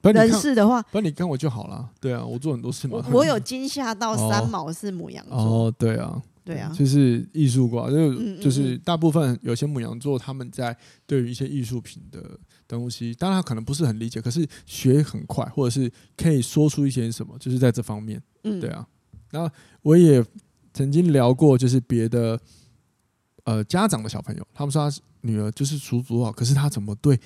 [0.00, 1.90] 人士的话，不然你看我就好了。
[2.00, 3.06] 对啊，我做很多事嘛。
[3.12, 5.36] 我有 惊吓到三毛是母羊座。
[5.36, 6.22] 哦，对啊。
[6.42, 18.86] 对啊，就是艺术挂，就就是大部分有些母羊座他们在对于一些艺术品的东西，当然他可能不是很理解，可是学很快，或者是可以说出一些什么，就是在这方面，嗯，对啊。
[19.30, 20.24] 然后我也
[20.72, 22.40] 曾经聊过，就是别的
[23.44, 27.18] 呃家长的小朋友，他们说他女儿就是属猪好，可是他怎么对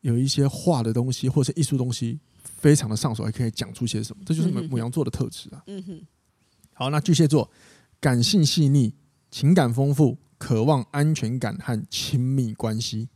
[0.00, 5.62] 有一些画的东西或者艺术东西非常的上手，还可以讲出些什么，这就是母母羊座的特质啊。
[5.66, 6.02] 嗯哼。
[6.72, 7.50] 好，那巨蟹座。
[8.00, 8.92] 感性细腻，
[9.30, 13.08] 情感丰富，渴望安全感和亲密关系。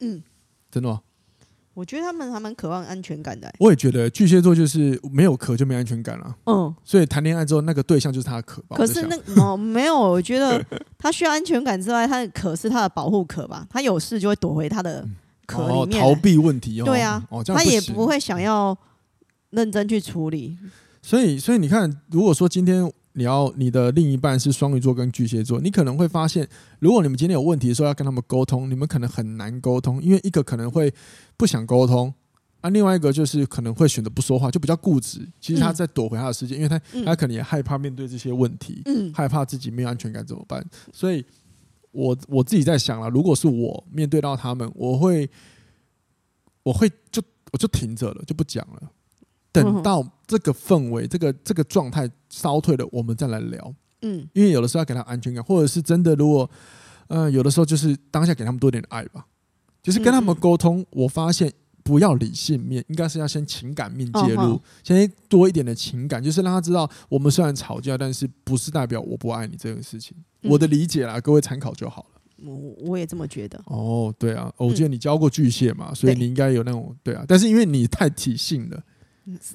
[0.00, 0.20] 嗯，
[0.70, 1.00] 真的吗？
[1.72, 3.50] 我觉得他们还蛮渴望安全感的。
[3.58, 6.36] 我也觉得巨蟹座就是没有壳就没安全感了。
[6.46, 8.76] 嗯，所以谈恋爱之后，那个对象就是他的壳吧？
[8.76, 10.62] 可是那哦，没有，我觉得
[10.98, 13.66] 他需要安全感之外，他的壳是他的保护壳吧？
[13.70, 15.06] 他有事就会躲回他的
[15.46, 16.82] 壳里面，逃避问题。
[16.82, 18.76] 对啊，他也不会想要
[19.50, 20.58] 认真去处理。
[21.00, 22.92] 所以，所以你看，如果说今天。
[23.12, 30.92] 你要你的另一半是双鱼座跟巨蟹座，你可能会发现，如果你们今天有问题的时候要跟他们沟通，你们可能很难沟通，因为一个可能会
[31.36, 32.14] 不想沟通，
[32.60, 35.26] 啊，另外一个就是可能会选择不说话，就比较固执。
[35.40, 40.64] 其实他在躲回他的世界，因为他他可能也害怕面对这些问题，害怕自己没有安全感怎么办？
[40.92, 41.24] 所以
[41.90, 45.28] 我我自己在想了，如果是我面对到他们，我会
[46.62, 47.20] 我会就
[47.50, 48.92] 我就停着了，就不讲了。
[49.52, 53.74] 等到这个氛围、这个这个状态烧退了，我们再来聊。
[54.02, 56.48] 嗯，因为有的时候要给他安全感，或者是真的，如果
[57.08, 59.26] 呃有的时候就是当下给他们多点爱吧，
[59.82, 60.86] 就是跟他们沟通。
[60.90, 70.16] 我发现不要理性面，应该是要先情感面介入，先多一点的情感，就是让他知道，我们虽然吵架，但是不是代表我不爱你这个事情。
[70.44, 72.20] 我的理解啦，各位参考就好了。
[72.42, 73.60] 我我也这么觉得。
[73.66, 78.82] 哦，对啊，我记得你教过巨蟹嘛，所以你应该有那种对啊，但是因为你太体性了。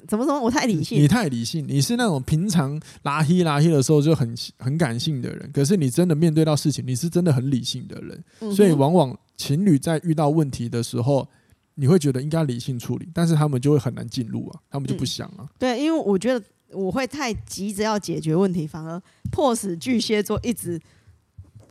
[0.06, 0.40] 怎么怎么？
[0.40, 1.00] 我太理性。
[1.00, 8.24] 你太理性，你是那种平常拉黑拉黑的时候就很很感性的人，可是你真的面对到事情，你是真的很理性的人。
[8.40, 11.26] 嗯、所以往往情侣在遇到问题的时候，
[11.74, 15.48] 你会觉得应该理性处理，但是他们就会很难进入啊，他们就不想啊、嗯。
[15.58, 20.80] 对，因为我觉得我会太急着要解决问题，反而迫使巨蟹座一直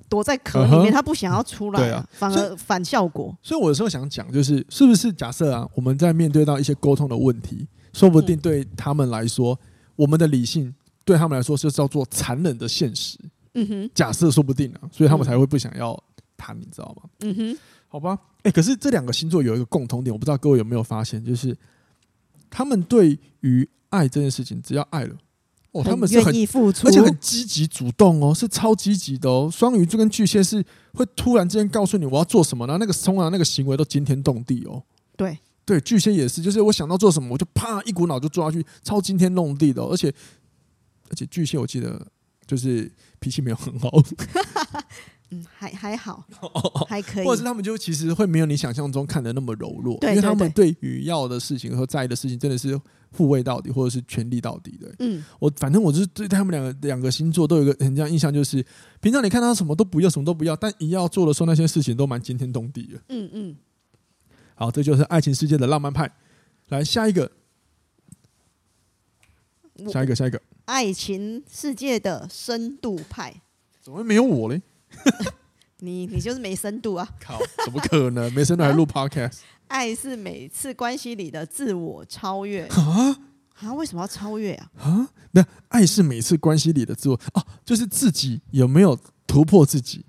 [0.08, 3.36] 躲在壳里面，他不想要出来，啊，反而反效果。
[3.42, 7.68] 所以我有时候想讲，就是是不是假设啊，我们在面对到一些沟通的问题。
[7.96, 9.58] 说不定对他们来说，
[9.96, 13.18] 我们的理性对他们来说是叫做残忍的现实。
[13.54, 15.98] 嗯哼，假设说不定啊，所以他们才会不想要
[16.36, 17.10] 谈，你知道吗？
[17.22, 18.20] 嗯哼，好吧。
[18.44, 21.56] 哎，可是这两个星座有一个共同点，我不知道各位有没有发现，就是
[22.50, 25.16] 他们对于爱这件事情，只要爱了，
[25.72, 29.50] 哦，他们是很付出，而且很积极主动哦，是超积极的哦。
[29.50, 30.62] 双鱼座跟巨蟹是
[30.94, 34.84] 会突然之间告诉你我要做什么，然后那个通常那个行为都惊天动地哦。
[35.16, 35.40] 对。
[35.66, 40.14] 对，巨蟹也是，就是我想到做什么，我就啪一股脑就做下去，超惊天动地的，而且
[41.10, 42.06] 而且巨蟹我记得
[42.46, 43.90] 就是脾气没有很好，
[45.32, 46.24] 嗯，还还好，
[46.88, 52.80] 还可以，或者是他们就其实会没有你想象中看的那么柔弱，因为他们对于要的事情和在意的事情真的是
[53.12, 54.94] 护卫到底，或者是全力到底的。
[55.00, 58.64] 嗯，我反正我就是对他们两个两个星座都有一个很这样印象，就是
[59.02, 63.00] 平常你看他什么都不要，什么都不要，但一要做的时候，那些事情都蛮惊天动地的。
[63.10, 63.56] 嗯嗯。
[64.56, 66.10] 好，这就是爱情世界的浪漫派。
[66.70, 67.32] 来下一个，
[69.92, 73.42] 下一个，下一个，爱情世界的深度派。
[73.82, 74.62] 怎么会没有我嘞？
[75.80, 77.08] 你你就是没深度啊！
[77.20, 79.40] 靠，怎么可能没深度还录 Podcast？
[79.68, 83.16] 爱是每次关系里的自我超越啊
[83.60, 83.74] 啊！
[83.74, 84.72] 为什么要超越啊？
[84.80, 90.06] 啊，那爱是每次关系里的自我哦，就是自己有没有突破自己？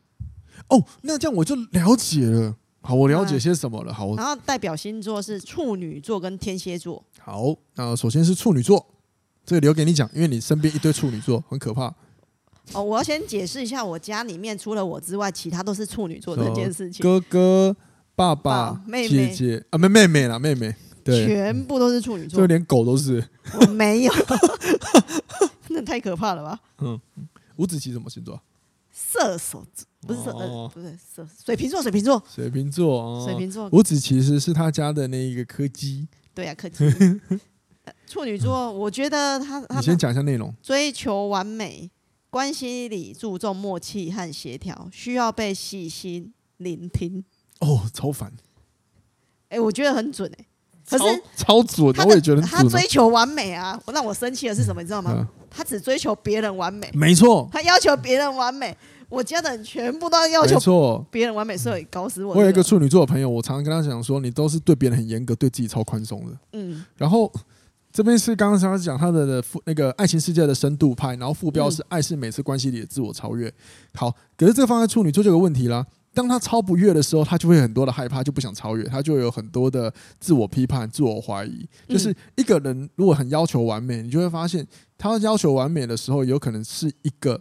[0.68, 2.56] 哦，那这样我就了解了。
[2.86, 3.92] 好，我了解些什么了。
[3.92, 7.02] 好，然后代表星座是处女座跟天蝎座。
[7.18, 8.86] 好，那首先是处女座，
[9.44, 11.92] 这个留给你讲，因为你身边一堆处女座，很可怕。
[12.72, 17.02] 哦，我要先解释一下，我家里面除了我之外，其他都是处女座这件事情。
[17.02, 17.76] 哥哥、
[18.14, 20.72] 爸爸、妹妹、姐姐啊，没妹妹啦，妹妹，
[21.02, 23.24] 对，全部都是处女座，就连狗都是。
[23.60, 24.12] 我没有，
[25.70, 26.60] 那太可怕了吧？
[26.78, 27.00] 嗯，
[27.56, 28.40] 吴子琪什么星座？
[28.96, 33.68] 射手座不是射，呃，不是射水瓶座，水瓶座，水瓶座，哦，水瓶座。
[33.72, 36.08] 五子其实是他家的那一个柯基。
[36.32, 36.84] 对啊，柯基。
[38.08, 40.54] 处女座，我觉得他，他你先讲一下内容。
[40.62, 41.90] 追求完美，
[42.30, 47.24] 关系里注重默契和协调，需要被细心聆听。
[47.60, 48.32] 哦，超烦。
[49.48, 50.46] 哎，我觉得很准哎。
[50.88, 53.80] 可是超准，我也觉得他追求完美啊！
[53.92, 54.80] 让我生气的是什么？
[54.80, 55.28] 你知道吗？
[55.56, 57.48] 他只追求别人完美，没错。
[57.50, 58.76] 他要求别人完美，
[59.08, 62.34] 我家的人全部都要求错别人完美，所以搞死我。
[62.34, 66.38] 我有一个处女座的朋友，我常常跟他讲说，你都是对别人很严格，对自己超宽松的。
[66.52, 66.84] 嗯。
[66.96, 67.32] 然后
[67.90, 73.50] 这边是刚刚他讲他的副那个爱情世界的深度派，然后副标是爱是每次关系里的自我超越。
[73.94, 75.86] 好，可是这个放在处女座就有问题啦。
[76.16, 81.68] 当他超不悦的时候，他就会很多的害怕，就不想超越，他就有很多的自我批判、自我怀疑。
[81.86, 87.38] 就是一个人如果很要求完美，你就会发现他要求完美的时候，有可能是一个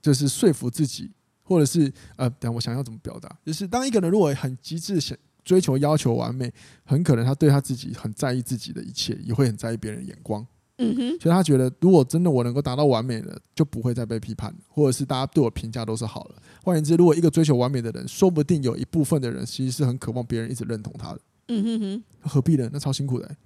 [0.00, 1.12] 就是说服自己，
[1.42, 6.50] 或者是呃，等我想要怎么表达，就是当一个人如果很极致想追求要求完美，
[6.82, 10.46] 很可能他对他自己很在意自己的一切，也会很在意别人的眼光。
[10.78, 16.34] 嗯哼，所以他觉得，如果真的我能够达到完美了，就不会再被批判，或者是大家对我评价都是好了。
[16.62, 21.20] 换言之，如果一个追求完美的人，说不定有一部分的人其实是很渴望别人一直认同他的。
[21.48, 22.68] 嗯哼哼，何必呢？
[22.72, 23.36] 那超辛苦的欸。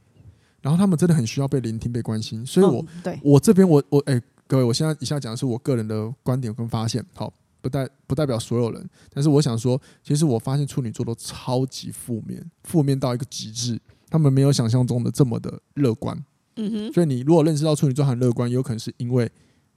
[0.61, 2.45] 然后他们真的很需要被聆听、被关心。
[2.45, 8.91] 所以我，对我这边，我我哎，各位，我现在以下讲的是我个人的观点跟发现，好，不代不代表所有人。
[9.15, 16.23] 但是我想说，其实我发现处女座都超级负面，负面到一个极致，他们没有想象中的这么的乐观。
[16.57, 19.31] 嗯哼，所以你如果认识到处女座很乐观，有可能是因为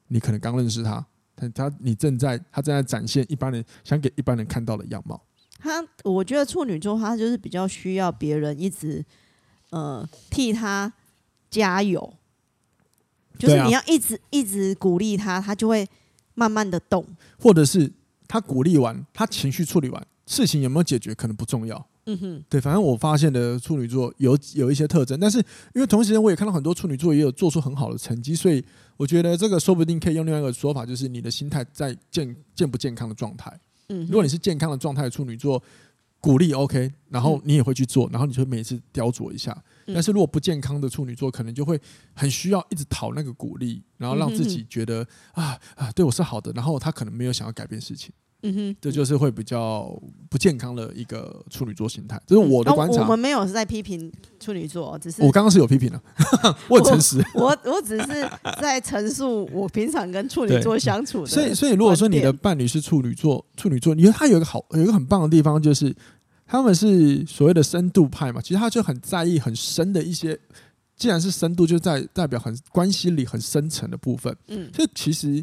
[0.07, 1.05] 你可能刚认识他，
[1.35, 5.21] 他他你正在他正在展现一般人想给一般人看到的样貌。
[5.59, 9.05] 他我觉得处女座他就是比较需要别人一直
[9.69, 10.91] 呃替他
[11.49, 12.13] 加油，
[13.39, 15.87] 就是你要一直一直鼓励他，他就会
[16.33, 17.05] 慢慢的动，
[17.39, 17.93] 或者是
[18.27, 21.87] 他鼓励完，他情绪处理完，事情有没有解决可能不重要。
[22.05, 25.37] 嗯哼，对，反正我发现的处女座有有一些特征，但是
[25.73, 28.63] 因为同时间我也看到很多处女座也有做出很好的成绩，所以
[28.97, 33.57] 我觉得这个说不定可以用另外一个说法，就是你的心态在健健不健康的状态。
[33.89, 35.61] 嗯，如果你是健康的状态，处女座
[36.19, 39.55] 鼓励 OK，然后你也会去做，然后你就会每次雕琢一下。
[39.87, 41.79] 但是如果不健康的处女座，可能就会
[42.13, 48.13] 很需要一直讨那个鼓励，然后让自己觉得啊啊对我是好的，然后他可能没有想要改变事情。
[48.45, 49.97] 嗯哼，这就是会比较
[50.29, 53.01] 不健康的一个处女座心态，这是我的观察。
[53.01, 56.01] 我们没有是在批评处女座，只是我刚刚是有批评的，
[56.67, 57.23] 我很诚实。
[57.33, 58.29] 我我只是
[58.61, 61.27] 在陈述我平常跟处女座相处的。
[61.27, 65.95] 所以，所以如果说你的伴侣是处女座，处女座，你觉得他有一个好，有一个很棒的地方，就是
[66.45, 68.41] 他们是所谓的深度派嘛。
[68.41, 70.37] 其实他就很在意很深的一些，
[70.97, 74.35] 既然是深度，就在代表很关系里很深层的部分。
[74.47, 75.41] 嗯，所以其实。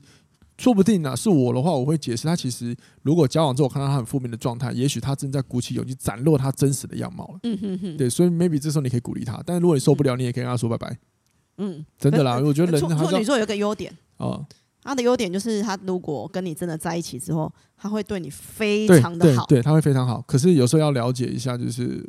[0.60, 7.40] 说不定呢、啊，是我的话，我会解释他其实如果交往之后看到他很负面的状态，也许他正在鼓起勇气展露他真实的样貌了。
[7.44, 7.96] 嗯哼哼。
[7.96, 10.98] 对，所以 maybe 这时候你可以鼓励他，但是如果你受不了，你也可以跟他说拜拜。
[11.56, 14.44] 嗯，真的啦，我觉得人处女座有个优点哦，
[14.82, 20.20] 他的优点就是他如果跟你真的在一起之后，他会对你非常的好，对，他会非常好。
[20.26, 22.06] 可是有时候要了解一下，就是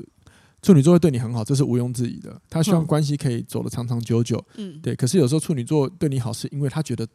[0.61, 2.37] 处女座会对你很好，这是毋庸置疑的。
[2.49, 4.43] 他希望关系可以走得长长久久。
[4.57, 4.93] 嗯，对。
[4.93, 7.07] 可是有时候处女座对你好，是因为他觉得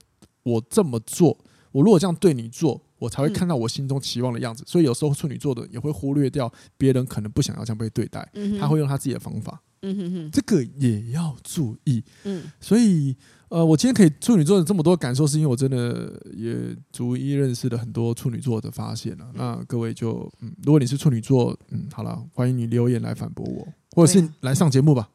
[0.46, 1.37] 我这么做。
[1.72, 4.62] 我如果这样对你做，我才会看到我心中期望的样子。
[4.62, 9.61] 嗯、所以有时候处女座的也会忽略掉别人可能不想要这样被对待，嗯、他会用他自己的方法。
[9.82, 12.02] 嗯、哼哼这个也要注意。
[12.24, 13.14] 嗯、所以
[13.48, 16.56] 呃，我今天可以处女座的这么多感受，是因为我真的也
[16.90, 19.30] 逐一认识了很多处女座的发现了、啊。
[19.35, 25.11] 那各位就嗯，如果你是处女座，嗯，好了，欢迎你留言来反驳我，或者是来上节目吧。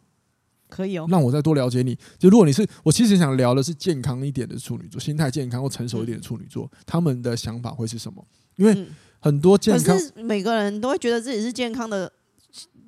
[0.72, 1.94] 可以哦，让我再多了解你。
[2.18, 8.26] 就如果你是，我其实想聊的是健康一点的处女座，心态健康或成熟一点的处女座，嗯、他们的想法会是什么？
[8.56, 8.88] 因为
[9.20, 12.10] 很多健康，可是每个人都会觉得自己是健康的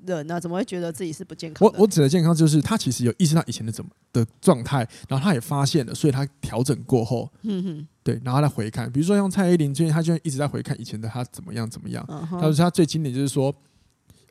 [0.05, 1.77] 人呢、啊，怎么会觉得自己是不健康的？
[1.77, 12.05] 我我指的健康就是他其实有意识到以前的怎么的状态，然后他也发现了，所以他调整过后，嗯哼，对，然后他回看，比如说像蔡依林最近，他就一直在回看以前的他怎么样怎么样。
[12.31, 13.53] 他说他最经典就是说，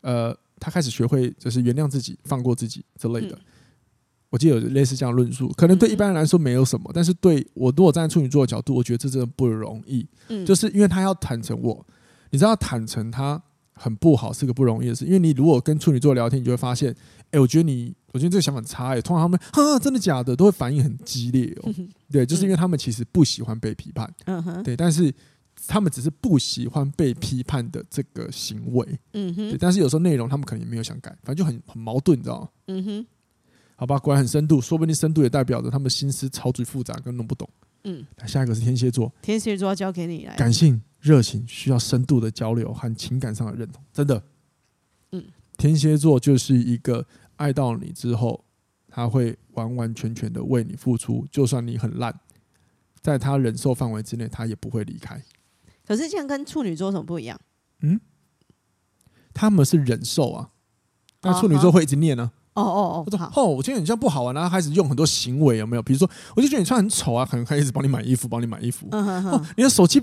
[0.01, 0.35] 呃。
[0.63, 3.37] 他开始学会就是原谅自己、放过自己之类的。
[4.31, 10.07] 我记得有类似这样论述，可能对一般人来说没有什么，但是对我如果站在处女座的角度，我觉得这真的不容易。
[10.47, 11.85] 就是因为他要坦诚我，
[12.31, 13.43] 你知道坦诚他
[13.75, 15.05] 很不好，是个不容易的事。
[15.05, 16.95] 因为你如果跟处女座聊天，你就会发现，
[17.33, 18.95] 哎，我觉得你，我觉得这个想法很差。
[18.95, 21.75] 哎，通常他们哈，真的假的，都会反应很激烈哦。
[22.09, 24.09] 对，就是因为他们其实不喜欢被批判。
[24.63, 25.13] 对，但是。
[25.67, 32.49] 他们只是不喜欢被批判的这个行为，嗯哼，但是有时候内容他们可能也没有想改，反正就很很矛盾，你知道吗？
[32.67, 33.07] 嗯哼，
[33.77, 37.49] 好吧，果然很深度，说不定深度也代表着他们心思超级复杂，跟弄不懂。
[37.85, 44.23] 嗯，下一个是天蝎座，天蝎座要交给你来，感性、热情，需要深度的交流和情感上的认同，真的。
[45.11, 45.25] 嗯，
[45.57, 47.07] 天蝎座就是一个
[47.37, 48.45] 爱到你之后，
[48.89, 52.15] 他会完完全全的为你付出，就算你很烂，
[53.01, 55.21] 在他忍受范围之内，他也不会离开。
[55.87, 57.39] 可是这样跟处女座有什么不一样？
[57.83, 58.01] 嗯，
[59.35, 60.51] 他们是忍受啊，
[61.23, 62.39] 那处女座会一直念呢、啊。
[62.55, 65.83] 哦哦哦，我说哦，我觉得你这样不好啊，然后开始用很多行为，有没有？
[65.83, 68.87] 比如说，我就觉得你穿很丑啊，可能开始帮你买衣服，帮你买衣服。
[68.91, 70.03] 嗯哼哼哦，你的手机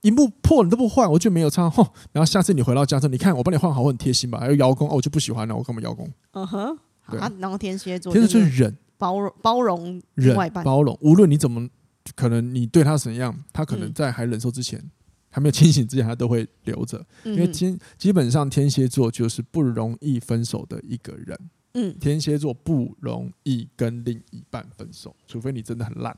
[0.00, 1.62] 荧幕破你都不换，我就没有差。
[1.64, 4.40] 哦，然后下次你回到家之后，你看我帮你换好，我很贴心吧？
[4.40, 6.10] 还有邀功哦，我就不喜欢了，我干嘛邀功？
[6.32, 6.76] 嗯哼，
[7.10, 11.68] 对啊，然后天蝎座，天蝎座就是忍，包容包容忍包容，无论你怎么
[12.16, 14.80] 可能你对他怎样，他可能在还忍受之前。
[14.80, 14.90] 嗯
[15.34, 21.36] 还没有清醒之前，他都会留着，因为天基本上天蝎座就是不容易分手的一个人。
[21.72, 26.16] 嗯，天蝎座不容易跟另一半分手，除非你真的很烂，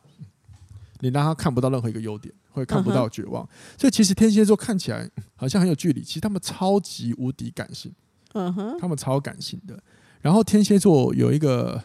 [1.01, 3.49] 你让他看不到任何一个优点，会看不到绝望。
[3.79, 7.91] 所以其实天蝎座看起来好像很有距离，其实他们超级无敌感性。
[8.35, 9.83] 嗯哼，他们超感性的。
[10.21, 11.83] 然后天蝎座有一个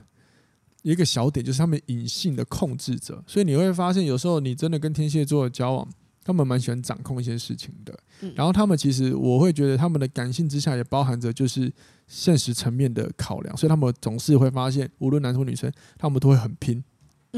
[0.81, 5.87] 有一个小点，就是他们隐性的控制者，所以你会发现有时候你真的跟天蝎座交往。
[6.23, 7.97] 他们蛮喜欢掌控一些事情的，
[8.35, 11.71] 然后他们其实我会觉得他们的感性之下也包含着就是
[12.07, 16.83] 现实层面的考量，所以他们总是会发现，无论男生女生，他们都会很拼，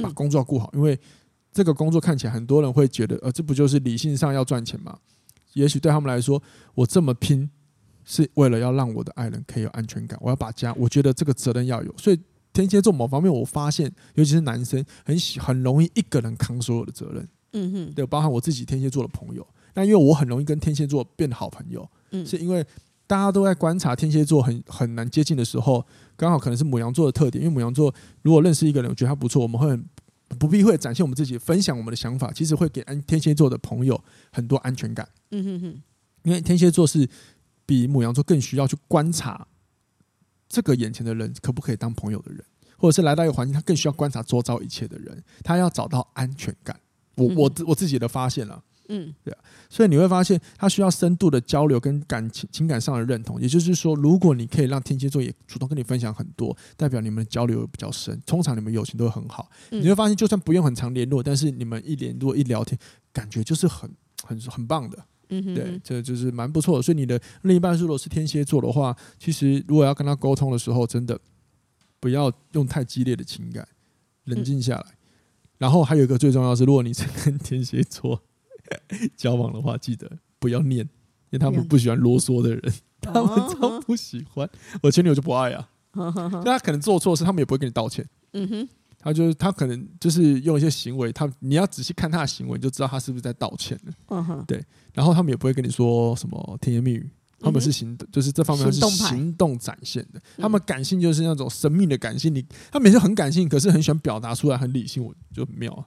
[0.02, 1.00] 把工作顾好，因为
[1.52, 4.98] 这个工作看起来很多人会觉得，呃，这不就是理性上要赚钱吗？
[5.54, 6.42] 也许对他们来说，
[6.74, 7.50] 我这么拼
[8.04, 12.20] 是为了要让我的爱人可以有安全感，我要把家，我觉得这个责任要有，所以
[12.52, 17.26] 天蝎座某方面我发现，尤其是男生很喜很容易一个人扛所有的责任。
[17.54, 22.66] 嗯哼，对，包含我自己天蝎座的朋友，那因为我很容易跟天蝎座变好朋友，嗯，是因为
[23.08, 25.86] 大家都在观察天蝎座很很难接近的时候，
[26.16, 29.86] 刚好可能是母羊座的特点，因为母羊座如果认识一个人，我觉得他不错，我们会很
[30.40, 34.02] 不避讳展现我们自己，分享我们的想法，其实会给安天蝎座的朋友
[34.32, 35.08] 很多安全感。
[35.32, 35.82] 嗯哼哼，
[36.24, 37.08] 因为天蝎座是
[37.66, 39.48] 比母羊座更需要去观察
[40.50, 42.44] 这个眼前的人可不可以当朋友的人，
[42.78, 46.80] 或者是来到一个环境，他更需要观察周遭一切的人，他要找到安全感。
[47.16, 49.40] 我我我自己的发现了，嗯，对啊，
[49.70, 59.50] 所以你会发现他需要深度的交流跟感情情感上的认同，也就是说，如果你可以让天蝎座也主动跟你分享很多，代表你们的交流比较深，通常你们友情都会很好。
[59.70, 62.78] 你会发现，就算不用很常联络，但是你们一联络一聊天，
[63.12, 63.90] 感觉就是很
[64.24, 66.82] 很很棒的，嗯，对，这就是蛮不错的。
[66.82, 71.20] 所以你的另一半如果是天蝎座的话，其实如果要跟他沟通的时候，真的
[72.00, 73.66] 不要用太激烈的情感，
[74.26, 74.86] 冷静下来。
[75.58, 78.22] 然后还有一个最重要是，如果你是跟天蝎座
[79.16, 84.50] 交往的话，记得不要念，因为他们不喜欢啰嗦的人，他们超不喜欢。
[84.82, 88.06] 我前女友就不爱啊，那他可能做错事，他们也不会跟你道歉。
[88.34, 93.94] 嗯哼，他就是他可能就是用一些行为，他你要仔细看他的行为，你就知道他是不是在道歉了。
[94.08, 94.64] 嗯哼，对。
[94.94, 97.10] 然后他们也不会跟你说什么甜言蜜语。
[97.44, 100.22] 他们是行，就是这方面是行动展现的。
[100.38, 105.86] 他们感性就是那种神秘的感性，你他们也是很感性，可是很喜欢表达出来，很理性，我就很妙啊。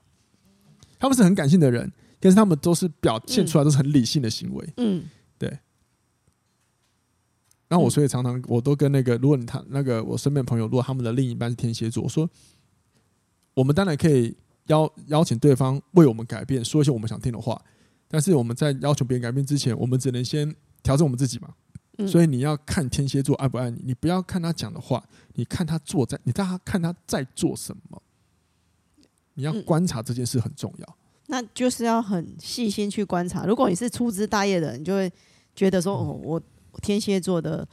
[0.99, 4.73] 他们是很感性的人，但是他们都是表现出来都是很理性的行为。
[4.77, 5.03] 嗯，
[5.39, 5.57] 对。
[7.69, 12.29] 那我所以常常我都跟那个，如果你他那个我身边的朋友，如果他们的另一半是天蝎座，我说
[13.55, 14.35] 我们当然可以
[14.67, 17.59] 邀邀请对方为我们改变，说一些我们想听的话，
[18.07, 20.55] 但是我们在要求别人改变之前，我们只能先。
[20.83, 21.53] 调整我们自己嘛，
[22.07, 25.03] 所以你要看天蝎座爱不爱你，你不要看他讲的话，
[25.33, 28.01] 你看他做在，你让他看他在做什么，
[29.33, 30.97] 你要观察这件事很重要。
[31.27, 33.45] 那就是要很细心去观察。
[33.45, 35.11] 如果你是粗枝大叶的人，你就会
[35.55, 36.41] 觉得说，哦，我
[36.81, 37.67] 天蝎座的。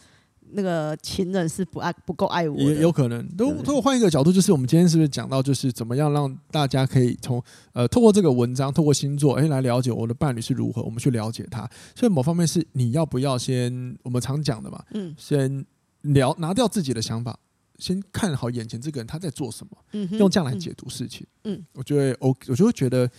[0.55, 3.27] 那个情人是不爱不够爱我，也有可能。
[3.37, 7.43] 都如果换一个角度，就是我们今天是不是讲到，就是怎么样让大家可以从
[7.73, 11.69] 呃，透过这个文章，透过星座，哎、欸，来了解我的伴侣是如何，我们去了解他。
[11.95, 15.65] 所以某方面是你要不要先，我们常讲的嘛，嗯，先
[16.03, 17.37] 聊拿掉自己的想法，
[17.79, 23.11] 先看好眼前这个人他在做什么，嗯，用这样来解读事情，嗯，我觉得我我就会觉得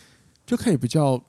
[0.45, 1.21] 就可以比较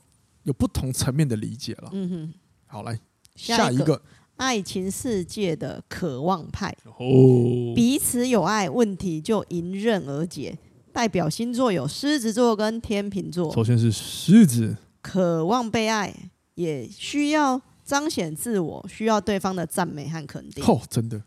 [0.45, 2.35] 有不同层面的理解了，嗯哼。
[2.69, 2.99] 好，来
[3.37, 4.01] 下一个。
[4.37, 10.59] 爱情世界的渴望派，哦，彼此有爱，问题就迎刃而解。
[10.93, 13.53] 代表星座有狮子座跟天秤座。
[13.53, 16.15] 首先是狮子，渴望被爱，
[16.55, 20.65] 也需要彰显自我，需要对方的赞美和肯定。
[20.65, 21.23] 哦，真的，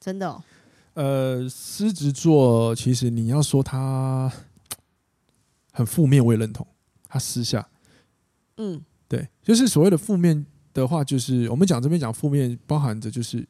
[0.00, 0.42] 真的哦。
[0.94, 4.32] 呃，狮子座其实你要说他
[5.72, 6.66] 很负面，我也认同。
[7.08, 7.68] 他私下，
[8.56, 10.46] 嗯，对，就是所谓的负面。
[10.80, 13.46] 的话就是我们讲这边讲负面，包含着就是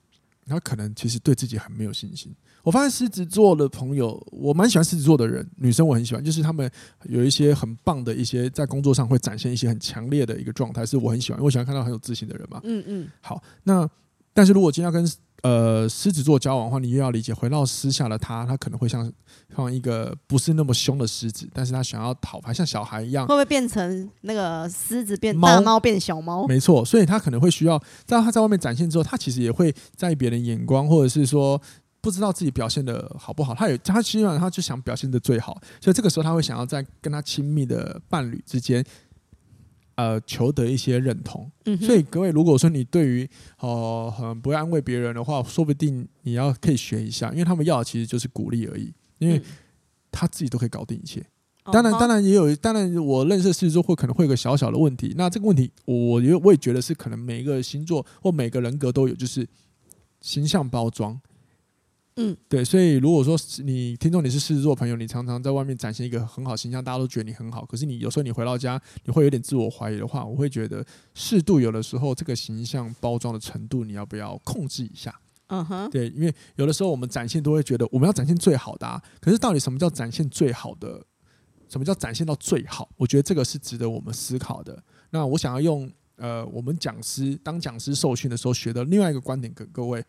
[0.46, 2.34] 他可能其实对自己很没有信心。
[2.62, 6.68] 我发现狮子座的朋友，我蛮喜欢狮子座的人，女生我很喜欢，就是他们
[7.04, 12.60] 有一些很棒的一些在工作上会展现一些很强烈的一个状态，是我很喜欢，我喜欢看到很有自信的人嘛。
[12.64, 13.08] 嗯嗯。
[13.20, 13.88] 好，那
[14.34, 15.08] 但是如果今天要跟
[15.42, 19.12] 呃狮子座交往的话，你又要理解，回到私下的他，他可能会像
[19.55, 26.47] 像一个不是那么凶的狮子，但是他想要讨牌，像小孩一样，会不会变成那个狮子变大猫变小猫？
[26.47, 31.61] 没错，所以他可能会需要在他在外面展现之后，他其实也会在意别人眼光，或者是说。
[31.99, 38.84] 不知道自己表现的好不好，他有他基本上他就想表现的最好，所以这个时候他会想要在跟他亲密的伴侣之间，
[39.97, 41.51] 呃，求得一些认同。
[41.64, 43.28] 嗯、所以各位，如果说你对于
[43.59, 49.40] 哦很不会安慰别人的话，说不定你要可以学一下，因为他们要的其实就是鼓励而已，因为
[50.10, 51.24] 他自己都可以搞定一切。
[51.72, 59.44] 当然，当然也有，当然我认识狮子座会可能会有个小小的问题，那这个问题我觉得我也觉得是可能每一个星座或每个人格都有，就是
[60.20, 61.20] 形象包装。
[62.18, 75.14] 嗯，对，所以如果说你听众你是狮子座朋友，你常常在外面展现一个很好形象，大家都觉得你很好，可是你有时候你回到家，你会有点自我怀疑的话，我会觉得适度有的时候这个形象包装的程度，你要不要控制一下？
[75.49, 81.05] 嗯哼，对，因为有的时候我们展现都会觉得我们要展现最好的啊，可是到底什么叫展现最好的？
[81.68, 82.88] 什么叫展现到最好？
[82.97, 84.80] 我觉得这个是值得我们思考的。
[85.11, 90.05] 那我想要用呃，我们讲师当讲师受训的时候学的另外一个观点给各位。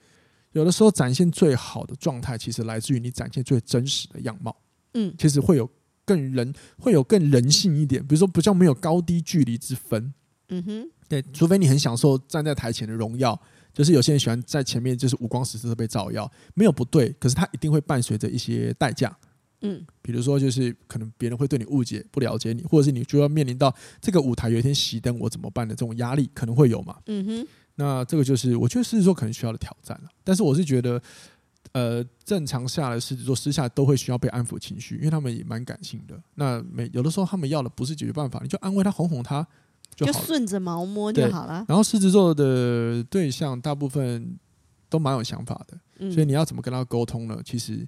[0.53, 4.55] 有的时候展现最好的状态，其实来自于你展现最真实的样貌。
[4.93, 5.69] 嗯，其实会有
[6.05, 8.01] 更人，会有更人性一点。
[8.01, 10.13] 比如说，不叫没有高低距离之分。
[10.49, 13.39] 嗯哼，对，除非你很享受站在台前的荣耀，
[13.77, 17.13] 就是有些人喜欢在前面，就是五光十色的被照耀，没有不对。
[17.19, 19.15] 可是它一定会伴随着一些代价。
[19.61, 23.71] 嗯，比如说，就是可能别人会对你误解、不了解你，或者是你就要面临到
[24.01, 26.97] 这个舞台有一天熄灯，我怎么办的这种压力，可能会有嘛。
[27.05, 27.47] 嗯哼。
[27.75, 30.99] 那这个就是我觉得狮子座可能需要的挑战了，但是我是觉得，
[31.73, 36.19] 呃，正常下来狮子座私下都会需要被安抚情绪，因为他们也蛮感性的。
[36.33, 39.47] 那每有的时候他们要的不是解决办法，你就安慰他、哄哄他
[39.97, 41.65] 就，就顺着毛摸就好了。
[41.67, 44.39] 然后狮子座的对象大部分
[44.87, 47.41] 都蛮有想法的，嗯、所以你要怎么跟他沟通呢？
[47.43, 47.85] 其实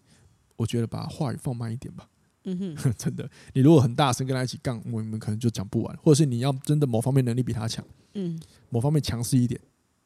[0.57, 2.09] 我觉得把话语放慢一点吧。
[2.45, 7.85] 嗯哼， 真的，你如果很大声跟他一起杠，我们可能就讲不完，或者是你要真的某方面能力比他强，
[8.15, 8.39] 嗯，
[8.69, 9.59] 某方面强势一点。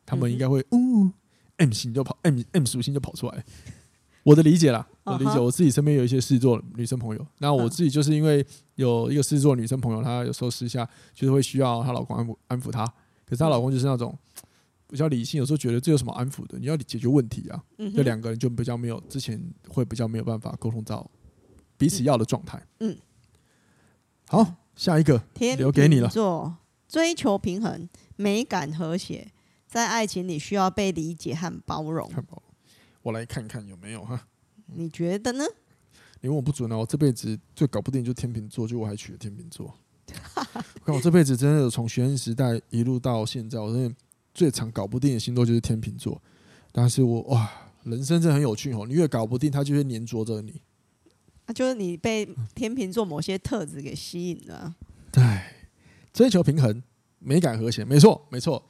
[0.05, 1.13] 他们应该会，嗯
[1.55, 3.45] ，M 型就跑，M M 属性就跑出来。
[4.23, 8.45] 我的理解啦，我理解，我自己身边有一些狮子座女生朋友，那我自己就是因为
[8.75, 12.85] 有一个狮子座女生朋友，她有时候私下就是会需要她老公安抚安抚她，
[13.25, 14.17] 可是她老公就是那种
[14.87, 17.61] 比较理性，有时候觉得这有什么安抚的，你要解决问题啊，
[17.93, 21.09] 这两个人就比较没有之前会比较没有办法沟通到
[21.77, 22.65] 彼此要的状态。
[22.79, 22.97] 嗯，
[24.27, 25.21] 好，下一个
[25.57, 26.55] 留给你了，做
[26.87, 29.31] 追求平衡，美感和谐。
[29.67, 32.07] 在爱情里需要被理解和包容。
[33.03, 34.27] 我来看看有没有哈？
[34.65, 35.43] 你觉得呢？
[36.21, 36.77] 你问我不准啊！
[36.77, 39.77] 我这辈子最搞不定就是天秤座，就我还娶了天秤座。
[40.05, 43.95] 我 看我这辈子真的从学生时代一路到现在，我真的
[44.33, 46.21] 最常搞不定的星座就是天秤座。
[46.71, 47.51] 但是我哇，
[47.83, 48.85] 人生真的很有趣哦！
[48.87, 50.61] 你越搞不定，他就会黏着着你。
[51.45, 52.25] 那就是你被
[52.55, 54.73] 天秤座某些特质给吸引了。
[55.11, 55.23] 对，
[56.13, 56.81] 追求平衡、
[57.19, 58.63] 美感和谐，没错，没错。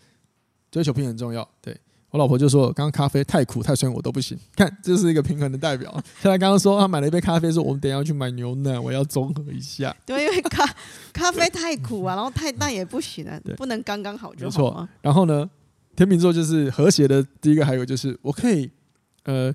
[0.71, 1.79] 追求平衡很重要，对，
[2.13, 4.37] 我老婆就说，刚刚咖啡太苦太酸我都不行。
[4.55, 5.91] 看，这是一个平衡的代表。
[6.21, 9.95] 现在刚刚说他买了一杯咖啡，说我们等一下要去买牛奶，我要综合一下。
[10.05, 10.63] 对，因为咖
[11.11, 14.45] 咖啡太苦啊，然后太淡也不行啊，不能刚刚好就好。
[14.45, 14.89] 没错。
[15.01, 15.49] 然后呢，
[15.95, 18.69] 天秤座就是和谐的第一个，还有就是我可以
[19.23, 19.51] 呃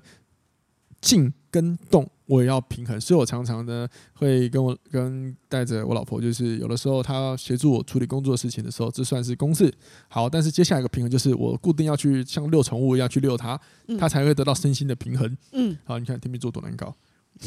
[0.99, 2.05] 静跟动。
[2.29, 9.73] 我也要平衡，所以我常常呢会跟我跟带着我老婆，就是有的时候她协助我处理工作的事情的时候，这算是公事。
[10.07, 13.59] 好，但是接下来一个平衡就是我固定要去像遛宠物一样去遛它，
[13.97, 15.35] 它、嗯、才会得到身心的平衡。
[15.53, 16.95] 嗯，好，你看天秤座多难搞。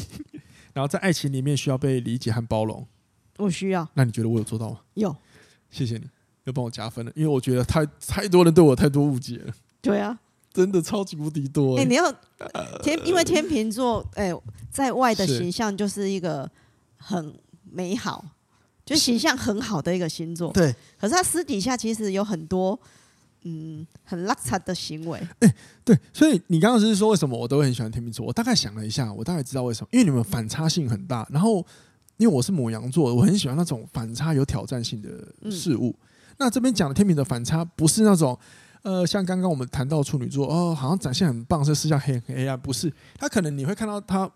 [0.73, 2.85] 然后在爱情里面需要被理解和包容，
[3.37, 3.87] 我需要。
[3.93, 4.81] 那你觉得我有做到吗？
[4.95, 5.15] 有，
[5.71, 6.09] 谢谢你，
[6.43, 9.53] 又帮我加分了，因为我觉得太太多人对我太多误解了。
[9.81, 10.19] 对啊。
[10.53, 11.89] 真的超级无敌多哎、欸！
[11.89, 12.11] 你要
[12.83, 16.47] 天，因为天秤座哎、欸，在外的形象就是一个
[16.95, 17.33] 很
[17.63, 18.23] 美好，
[18.85, 20.51] 就形象很好的一个星座。
[20.51, 22.79] 对，可是他私底下其实有很多
[23.41, 25.17] 嗯很邋遢的行为。
[25.39, 28.23] 哎、欸，对，所以你刚刚是说为什么我都会很喜欢天秤座？
[28.23, 31.27] 我大概想了一下，我大概知道为什么，因为你们反差性很大。
[31.31, 31.65] 然后
[32.17, 35.95] 因为我是母羊座，我很喜欢那种反差有挑战性的事物。
[35.97, 38.37] 嗯、那这边讲的天秤的反差不是那种。
[38.83, 42.91] 呃，像刚刚我们谈到处女座，哦，好像展现很棒，是私下黑很黑啊，不是？
[43.17, 44.29] 他可能你会看到他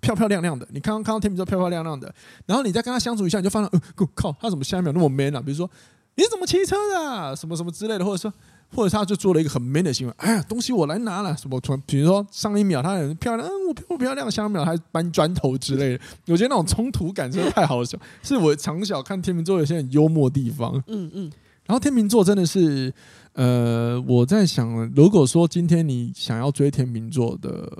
[0.00, 2.12] 漂漂亮亮的，你刚刚看到天秤座漂漂亮亮的，
[2.46, 5.42] 然后你再跟他相处一下，你就发现，呃，靠，他怎么下一秒那么 man 啊？
[5.42, 5.68] 比如说，
[6.14, 7.34] 你怎么骑车的啊？
[7.34, 8.32] 什么什么之类的，或者说，
[8.72, 21.32] 或者他就做了一个很 man 的行为，哎呀，东西我来拿了，什么突然，比如说上一秒他很漂亮，嗯，我漂不漂亮，下一秒还搬砖头之类的，我觉得那种冲突感真的太好笑，是我从小看天秤座有些很幽默的地方，嗯嗯，
[21.66, 22.92] 然后天秤座真的是，
[23.32, 27.70] 呃，我在想，如果说今天你想要追天秤座的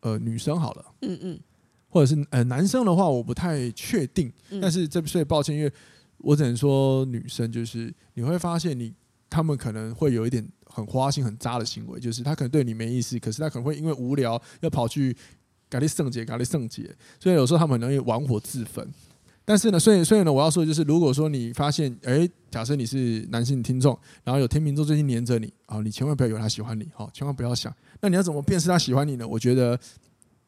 [0.00, 1.40] 呃女生好了，嗯嗯，
[1.88, 5.72] 或者是呃男生的话，我不太确定，但是这所以抱歉，因为
[6.18, 8.94] 我只能说女生就是你会发现你。
[9.30, 15.14] 他们可能会有一点很花心、很渣的行为，就是他可能对你没意思，可是他可能会因为无聊要跑去
[15.68, 18.90] 咖喱圣洁、咖喱圣洁，所以有时候他们很容易玩火自焚。
[19.48, 27.74] 但是呢，所以所以呢，我要说的就是，如果说你发现，哎，假设你是男性听众，然后有天秤座最近黏着你啊，你千万不要以为他喜欢你，好，千万不要想。
[28.02, 29.26] 那你要怎么辨识他喜欢你呢？
[29.26, 29.80] 我觉得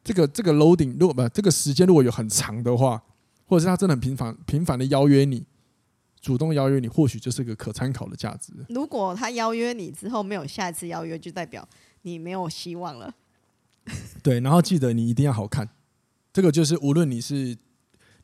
[0.03, 3.01] 这个这个 loading 如果不这个时间如果有很长的话，
[3.47, 5.43] 或者是他真的很频繁频繁的邀约你。
[6.21, 8.53] 主动邀约你，或许就是个可参考的价值。
[8.69, 11.67] 如果他邀约你之后没有下一次邀约，就代表
[12.03, 13.11] 你没有希望了。
[14.21, 15.67] 对，然后记得你一定要好看。
[16.31, 17.57] 这个就是无论你是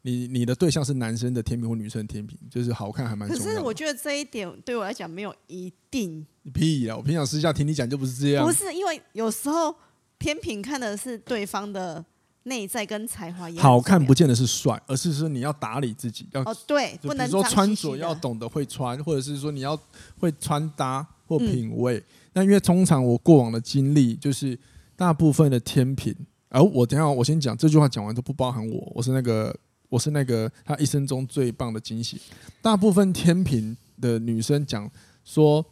[0.09, 3.43] 你你的对象是男生的天平或女生的天平，就是好看还蛮重要。
[3.43, 6.25] 可是我觉得这一点对我来讲没有一定。
[6.53, 6.95] 屁啊！
[6.95, 8.45] 我平常私下听你讲就不是这样。
[8.45, 9.75] 不是因为有时候
[10.17, 12.05] 天平看的是对方的。
[12.43, 19.77] 内在跟才华也好看，不见得是帅，而是说你要打理自己，要哦对，不能说穿着要懂得会穿，或者是说你要
[20.17, 22.01] 会穿搭或品味。
[22.31, 24.57] 那、嗯、因为通常我过往的经历就是
[24.95, 26.15] 大部分的天平，
[26.47, 29.53] 而、哦、我等下我先讲这句话讲完都不包含我，我是那个
[29.89, 32.19] 我是那个他一生中最棒的惊喜。
[32.61, 34.89] 大部分天平的女生讲
[35.23, 35.65] 说，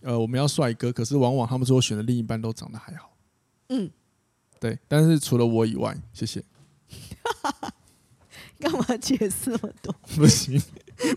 [0.00, 3.10] 呃，我们要帅哥，可是往往他们说我选的另一半都长得还好，
[3.68, 3.90] 嗯。
[4.60, 6.44] 对，但是除了我以外，谢谢。
[8.60, 9.92] 干嘛解释那么多？
[10.14, 10.62] 不行，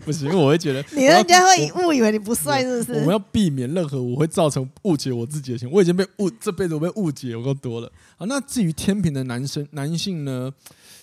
[0.04, 2.98] 不行，我会觉得 你人家会误以为你不帅，是不是？
[2.98, 5.74] 我们要避免任何我会造成误解我自己的行为。
[5.76, 7.92] 我已经被误，这辈子我被误解有够多了。
[8.16, 10.52] 好，那至于天平的男生、男性呢？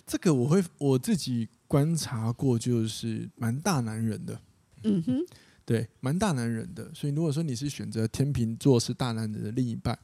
[0.06, 4.39] 这个我会我自己观察过，就是蛮大男人的。
[4.84, 5.20] 嗯哼，
[5.66, 6.91] 对，蛮大男人的。
[6.93, 9.97] 所以如果说你是选择天秤座是大男人的另一半。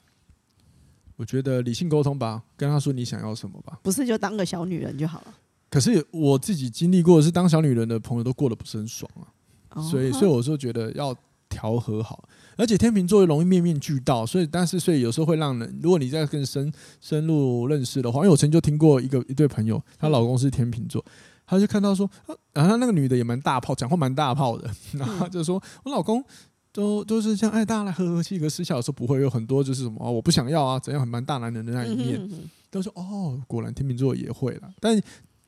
[1.18, 3.78] 我觉得理性沟通吧，跟他说你想要什么吧。
[3.84, 5.36] 不是就当个小女人就好了。
[5.70, 9.28] 可是我自己经历过的是当小女人的朋友都过得不是很爽啊，
[9.72, 11.14] 哦、所以所以我说觉得要
[11.50, 12.29] 调和好。
[12.60, 21.04] 而且天秤座容易面面俱到，所以但是所以有时候会让人，如果你在更深深入认识的话，因为我曾经就听过一个一对朋友，她老公是天秤座，
[21.48, 22.08] 他就看到说，
[22.54, 26.24] 然后那个女的也蛮大炮，讲话蛮大炮的， 然后就说我老公。
[26.72, 32.16] 都都是像哎，大家来和和气，可私下的时候不会有很多就是什么哦，我不想要啊，怎样很蛮大男人的那一面。
[32.22, 34.72] 嗯、哼哼都说哦，果然天秤座也会了。
[34.80, 35.02] 但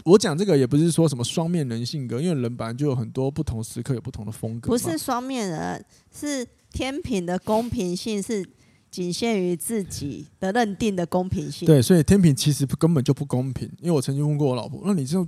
[0.04, 4.72] 我讲这个也不是说什么双面人性格，因为人本来就有很多不同时刻有不同的风格。
[4.72, 8.46] 不是双面人，是天平的公平性是
[8.90, 11.66] 仅限于自己的认定的公平性。
[11.66, 13.70] 对，所以天平其实根本就不公平。
[13.80, 15.28] 因为我曾经问过我老婆，那你就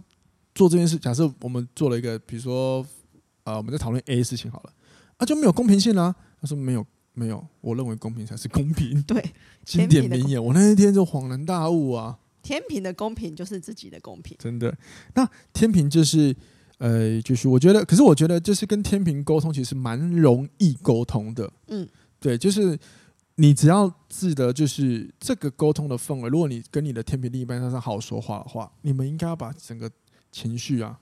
[0.56, 2.86] 做这件事，假设我们做了一个，比如说
[3.44, 4.74] 呃，我们在讨论 A 事情好了。
[5.20, 6.14] 那、啊、就没有公平性啊！
[6.42, 9.02] 他说没有没有，我认为公平才是公平。
[9.04, 9.24] 对，
[9.64, 12.18] 经典名言，我那一天就恍然大悟啊！
[12.42, 14.76] 天平的公平就是自己的公平，真的。
[15.14, 16.36] 那天平就是
[16.84, 21.50] 呃，就是我觉得，可是我觉得就是跟天平沟通其实蛮容易沟通的。
[21.68, 21.88] 嗯，
[22.20, 22.78] 对，就是
[23.36, 26.28] 你只要记得，就是这个沟通的氛围。
[26.28, 29.90] 如果你跟你的天平另一半上好好说话的话，你们应该要把整个
[30.30, 31.00] 情绪啊。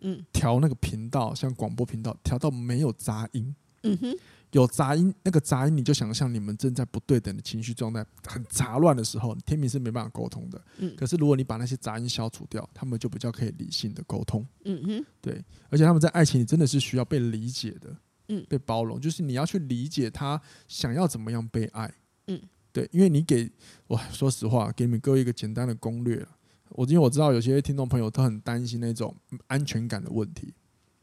[0.00, 3.54] 嗯，调那个频道，像广播频道，调到没有杂音。
[3.82, 4.16] 嗯哼，
[4.52, 10.62] 有杂音，那个杂音你就想象你们正在不对等的情绪状态，很杂乱的时候，天平是没办法沟通的。
[10.78, 14.46] 嗯，可是如果你把那些杂音消除掉，他们就比较可以理性的沟通。
[14.64, 17.96] 嗯哼，对，而且他们在爱情里真的是需要被理解的。
[18.30, 21.90] 嗯，被包容，就是你要去理解他想要怎么样被爱。
[22.26, 22.38] 嗯，
[22.72, 23.50] 对，因为你给
[23.86, 26.26] 我说实话，给你们各位一个简单的攻略。
[26.72, 30.52] 我因为我知道有些听众朋友都很担心那种安全感的问题，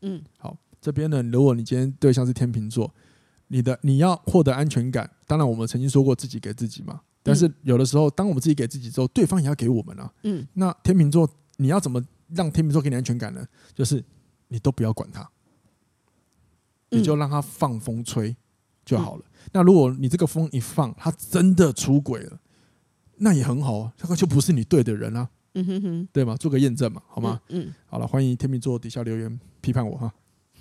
[0.04, 2.94] 嗯，好，这边呢，如果你今天对象是天秤座，
[3.48, 13.48] 你的你要获得安全感，当然我们曾经说过自己给自己嘛，但是有的时候，当我们自己给自己之后，对方也要给我们啊，嗯，那天秤座你要怎么让天秤座给你安全感呢？
[13.74, 14.04] 就是
[14.48, 15.30] 你都不要管他，
[16.90, 18.36] 你就让他放风吹
[18.84, 19.26] 就好了。
[19.52, 22.40] 那如果你这个风一放，他真的出轨了，
[23.18, 25.30] 那也很好啊，这个就不是你对的人啊。
[25.58, 26.36] 嗯哼哼，对吗？
[26.36, 27.40] 做个验证嘛，好吗？
[27.48, 30.14] 嗯，嗯好了，欢迎天秤座底下留言批判我哈。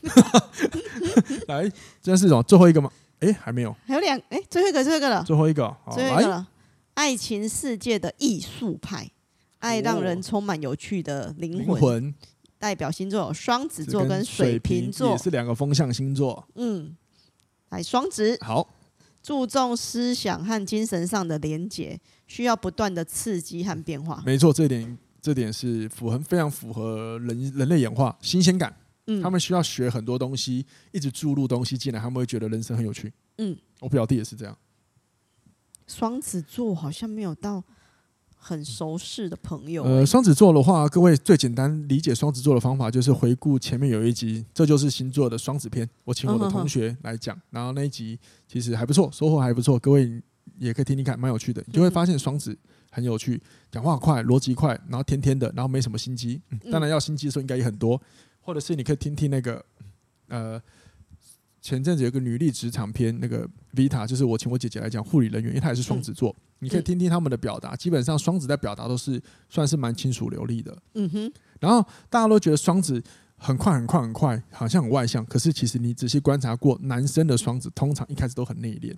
[1.48, 1.70] 来，
[2.02, 2.42] 这是什么？
[2.42, 2.90] 最后一个吗？
[3.20, 6.48] 哎，还没有，还有两，哎，最后一个，最后一个了，最后一个，好最后一个了。
[6.94, 9.10] 爱情世界的艺术派，
[9.58, 11.80] 爱让人充满有趣的灵魂。
[11.80, 12.14] 魂
[12.58, 16.46] 代表星座有双子座跟水瓶座，也是两个风向星座。
[16.54, 16.96] 嗯，
[17.70, 18.68] 来双子，好，
[19.22, 24.22] 注重思想和精神上的连结，需要不断的刺激和变化。
[24.24, 28.74] 没错，这点这点是符合非常符合人人类演化新鲜感。
[29.06, 33.12] 嗯，他们需要学很多东西，一直注入东西进来，他们会觉得人生很有趣。
[33.38, 34.56] 嗯，我表弟也是这样。
[35.86, 37.62] 双子座好像没有到
[38.36, 39.84] 很熟识的朋友。
[39.84, 45.88] 呃，双子座的话，各位最简单理解双子座的方法就是回顾前面有一集，这就是星座的双子篇。
[46.04, 49.78] 我请我的同学来讲，然后那一集其实还不错，收获还不错。
[49.78, 50.22] 各位
[50.58, 51.62] 也可以听听看，蛮有趣的。
[51.66, 52.56] 你就会发现双子
[52.90, 56.40] 很有趣，讲话快，逻辑快，然后天天的，然后没什么心机。
[56.50, 58.00] 嗯，当然要心机的时候应该也很多，
[58.44, 59.64] 或者是你可以听听那个
[60.28, 60.62] 呃。
[61.66, 67.70] 前阵子有个女力职场篇，那个 Vita 就是我请我姐姐来讲护理人员，因为她也是双子座，嗯、你可以听听他们的表达。
[67.70, 69.18] 嗯、基本上双子在表达都是
[69.48, 70.76] 算是蛮清楚流利的。
[70.92, 71.32] 嗯哼。
[71.60, 73.02] 然后大家都觉得双子
[73.38, 75.24] 很快很快很快，好像很外向。
[75.24, 78.94] 可是其实你仔细观察过，男生的双子通常一开始都很内敛。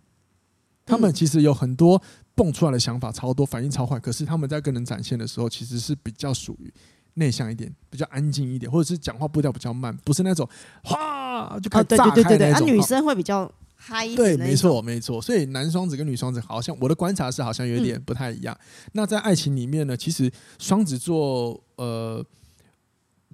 [0.85, 2.03] 他们其实有很多
[2.35, 4.01] 蹦出来的想法超多，反应超快。
[4.01, 6.75] 可是他们在跟人展现的时候，其实是比较属于。
[7.19, 10.47] 内向一点，比较安静一点，或者是讲话步调比较慢，不是那种
[10.85, 12.11] 哗就开始炸开那种。
[12.11, 14.17] 啊、对对对对对，啊、女生会比较嗨一点。
[14.17, 15.21] 对，没错没错。
[15.21, 18.55] 所以男双子跟女双子好像我的观察是好像有点不太一样。
[18.61, 22.23] 嗯、那在爱情里面呢，其实双子座呃，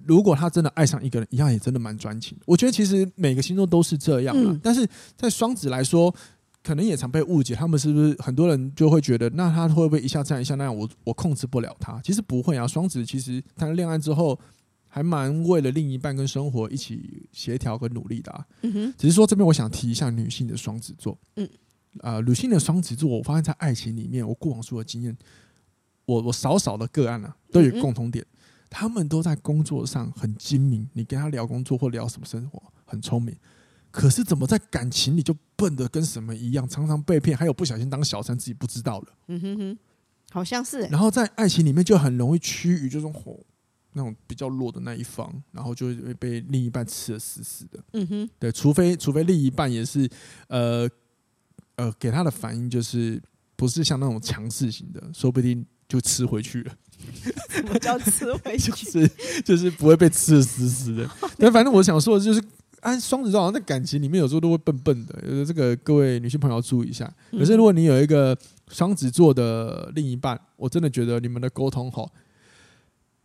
[0.05, 2.37] 如果他真的爱上一个人，一样也真的蛮专情。
[2.45, 6.13] 我觉得其实每个星座都是这样的，嗯、但是在双子来说。
[6.63, 10.75] 可能也常被误解，他们是不是很多人就会觉得，那他会不会一下这样一下那样？
[10.75, 11.99] 我我控制不了他。
[12.01, 14.39] 其实不会啊，双子其实谈恋爱之后
[14.87, 18.45] 还蛮为了另一半跟生活一起协调跟努力的啊。
[18.61, 18.93] 嗯哼。
[18.97, 21.19] 只是说这边我想提一下女性的双子座。
[21.35, 21.49] 嗯。
[21.99, 25.15] 啊，女性的双子座，我发现在爱情里面，我过往所有的经验，
[26.05, 28.25] 我我少少的个案啊，都有共同点，
[28.67, 30.89] 他们都在工作上很精明。
[30.93, 33.35] 你跟他聊工作或聊什么生活，很聪明。
[33.93, 39.07] 可是怎么在感情里就笨的跟什么一样，常常被骗，还有不小心当小三自己不知道了。
[39.27, 39.77] 嗯哼哼，
[40.31, 40.79] 好像是。
[40.87, 43.39] 然后在爱情里面就很容易趋于这种吼
[43.93, 47.79] 那种比较弱的那一方，然后就会被另一半吃的死死的。
[47.91, 50.09] 嗯哼，对，除非除非另一半也是
[50.47, 50.89] 呃
[51.75, 53.21] 呃给他的反应就是
[53.55, 56.75] 不是像那种强势型的，说不定就吃回去了。
[57.49, 58.71] 什么叫吃回去？
[58.89, 59.11] 就是
[59.45, 61.07] 就是不会被吃的死死的。
[61.37, 62.43] 但反正我想说的就是。
[62.83, 67.11] 哎，双子座好像在感情里面有时候都会笨笨的，呃，这个各位女性朋友要注意一下。
[67.31, 72.11] 可是如果你有一个双子座的另一半，我真的觉得你们的沟通好。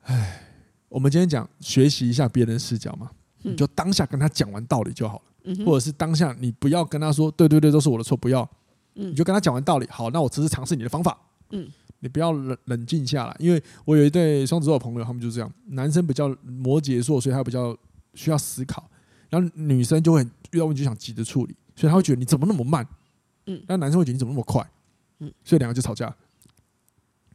[0.02, 0.46] 唉，
[0.88, 3.10] 我们今天讲学习一下别人视角嘛，
[3.42, 8.48] 你就当下跟他讲完道理就好了，或者是当下你不要跟他说对对对都是我的错，不要，
[8.94, 9.88] 你就跟他讲完道理。
[9.90, 11.18] 好，那我只是尝试你的方法，
[11.50, 17.76] 嗯，你不要冷冷静下来，因为我有一对双子座的朋友，他们就这样，男生比较摩羯座，所以他比较
[18.14, 18.88] 需要思考。
[19.30, 20.22] 然后女生就会
[20.52, 22.86] 遇到问题就想急着处理，所以她会觉得你怎么那么慢？
[23.46, 24.64] 嗯，那男生会觉得你怎么那么快？
[25.20, 26.14] 嗯，所以两个就吵架，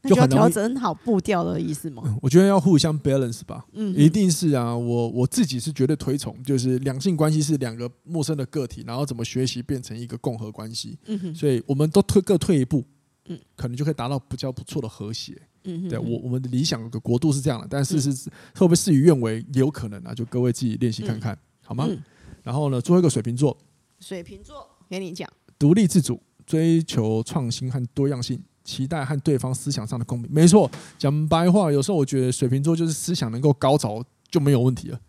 [0.04, 2.04] 就很调整好步调的意思吗？
[2.06, 12.84] 嗯，我觉得要互相 balance 吧，嗯，一定是啊，我我自己是绝对推崇，就是两性关系是两个陌生的个体，然后怎么学习变成一个共和关系，嗯哼，所以我们都退各退一步，
[13.28, 19.46] 嗯，可能就可以达到比较不错的和谐，嗯哼，对我我们的理想的国度是这样的，但事实是会不会事与愿违？
[19.54, 21.38] 也有可能啊，就各位自己练习看看。
[21.64, 21.88] 好吗？
[21.90, 22.04] 嗯、
[22.44, 23.58] 然后呢，最后一个水瓶座，
[24.00, 30.30] 水瓶座给你讲，独立自主，追求创新和多样性，期待和对方思想上的共鸣。
[30.32, 35.00] 没错，讲白话，有时候我觉得水瓶座就是思想能够高潮就没有问题了。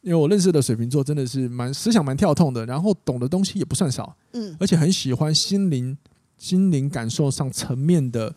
[0.00, 5.98] 因为我认识的水瓶座真的是蛮思想蛮跳痛的，然后懂的东西也不算少，嗯，而且很喜欢心灵
[6.38, 8.32] 心灵感受上层面的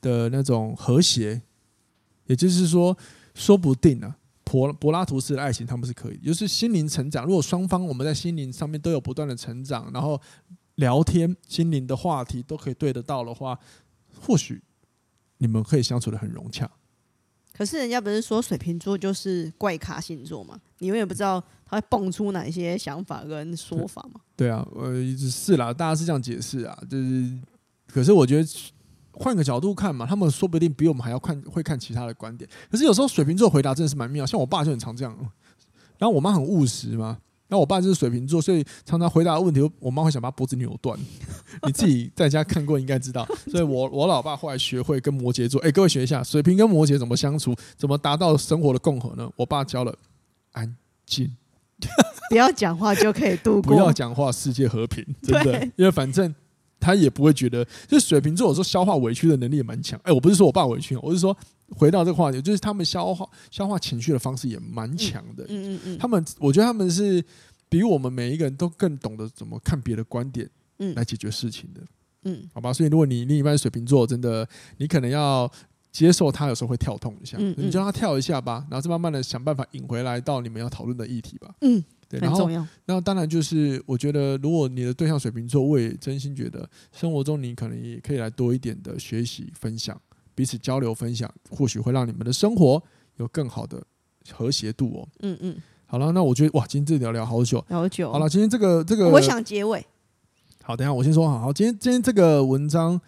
[0.00, 1.42] 的那种和谐，
[2.26, 2.96] 也就是说，
[3.34, 4.16] 说不定呢、啊。
[4.48, 7.26] 柏柏拉图式的爱情，他们是可以，就是心灵成长。
[7.26, 10.20] 如果双方我们在心灵上面都有不断的成长，然后
[10.76, 13.58] 聊天，心灵的话题都可以对得到的话，
[14.20, 14.62] 或许
[15.38, 16.70] 你们可以相处的很融洽。
[17.52, 20.60] 可是人家不是说水瓶座就是怪咖星座吗？
[20.78, 24.20] 你永远不知道他会蹦出哪些想法跟说法吗？
[24.36, 24.94] 对啊，呃，
[25.28, 27.38] 是啦，大家是这样解释啊，就是，
[27.88, 28.48] 可是我觉得。
[29.18, 32.48] 换个角度看嘛，他们说不定比我们还要看会看其他的观点。
[32.70, 35.16] 可是有时候水瓶座回答真的是蛮妙，像我爸就很常这样。
[35.98, 37.16] 然后我妈很务实嘛，
[37.48, 40.98] 然后我爸就是水瓶座，所以常常回答的问题，我妈会想把脖子扭断。
[41.66, 43.26] 你自己在家看过应该知道。
[43.50, 49.26] 所以我我老爸后来学会跟摩羯座，哎，各位学一下，水瓶跟摩羯怎么相处，怎么达到生活的共和呢？
[49.36, 49.96] 我爸教了，
[50.52, 51.34] 安静，
[52.28, 56.34] 不要讲话就可以度过，不要讲话，世界和平，真的，对因为反正。
[56.78, 59.98] 他也不会觉得，就是水瓶座有时候消化委屈的能力也蛮强。
[60.04, 61.36] 哎，我不是说我爸委屈，我是说
[61.70, 65.44] 回到这个话题，就是他们消化消化情绪的方式也蛮强的。
[65.48, 67.24] 嗯嗯嗯，他们我觉得他们是
[67.68, 70.48] 比我们每一个人都更懂得怎么看别的观点，
[70.78, 71.80] 嗯，来解决事情的。
[72.24, 72.72] 嗯，好吧。
[72.72, 75.50] 所以如果你另一半水瓶座，真的你可能要
[75.90, 81.54] 接受他有时候会跳痛一下，嗯嗯，你就让他跳一下吧，然后再慢慢的想办法引回来到你们要讨论的议题吧。
[81.62, 81.82] 嗯。
[82.08, 82.48] 对，然后，
[82.84, 90.00] 那当然就是，我觉得，如果你的对象水瓶座，我也真心觉得，生活中你可能也可以来多一点的学习、分享，
[90.34, 92.80] 彼此交流、分享，或许会让你们的生活
[93.16, 93.82] 有更好的
[94.32, 95.08] 和谐度哦。
[95.20, 95.56] 嗯嗯。
[95.86, 98.12] 好了，那我觉得哇，今天这聊聊好久，好久。
[98.12, 99.84] 好了，今天这个这个，我想结尾。
[100.62, 103.00] 好，等一下我先说好，好，今天今天这个文章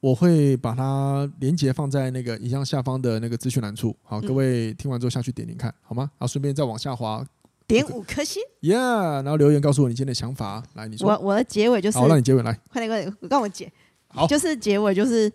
[0.00, 3.96] 我会把它连接放在那个影像下方的那个资讯栏处。
[4.02, 6.02] 好，各位听完之后下去点点看好吗？
[6.18, 7.26] 然后顺便再往下滑。
[7.66, 10.62] 点五颗星，Yeah，然后留言告诉我你今天的想法。
[10.74, 11.08] 来，你说。
[11.08, 12.52] 我我的结尾就是，好，让你结尾来。
[12.70, 13.72] 快点快点，我跟我姐。
[14.08, 15.32] 好，就是结尾就是，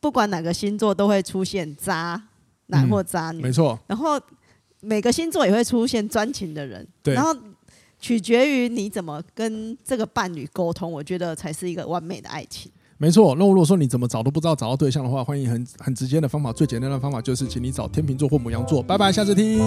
[0.00, 2.20] 不管哪个星座都会出现渣
[2.66, 3.78] 男或渣女，没错。
[3.86, 4.20] 然后
[4.80, 7.14] 每个星座也会出现专情的人，对。
[7.14, 7.34] 然后
[7.98, 12.70] 取决于你怎么跟这个伴侣沟通，我觉得才是一个完美的爱情。
[12.96, 13.34] 没错。
[13.36, 18.82] 那如果说你怎么找都不知道找到对象的话，欢迎很很直接的方法，最简单的方法就是请你找天秤座或母羊座。
[18.82, 19.58] 拜拜，下次听。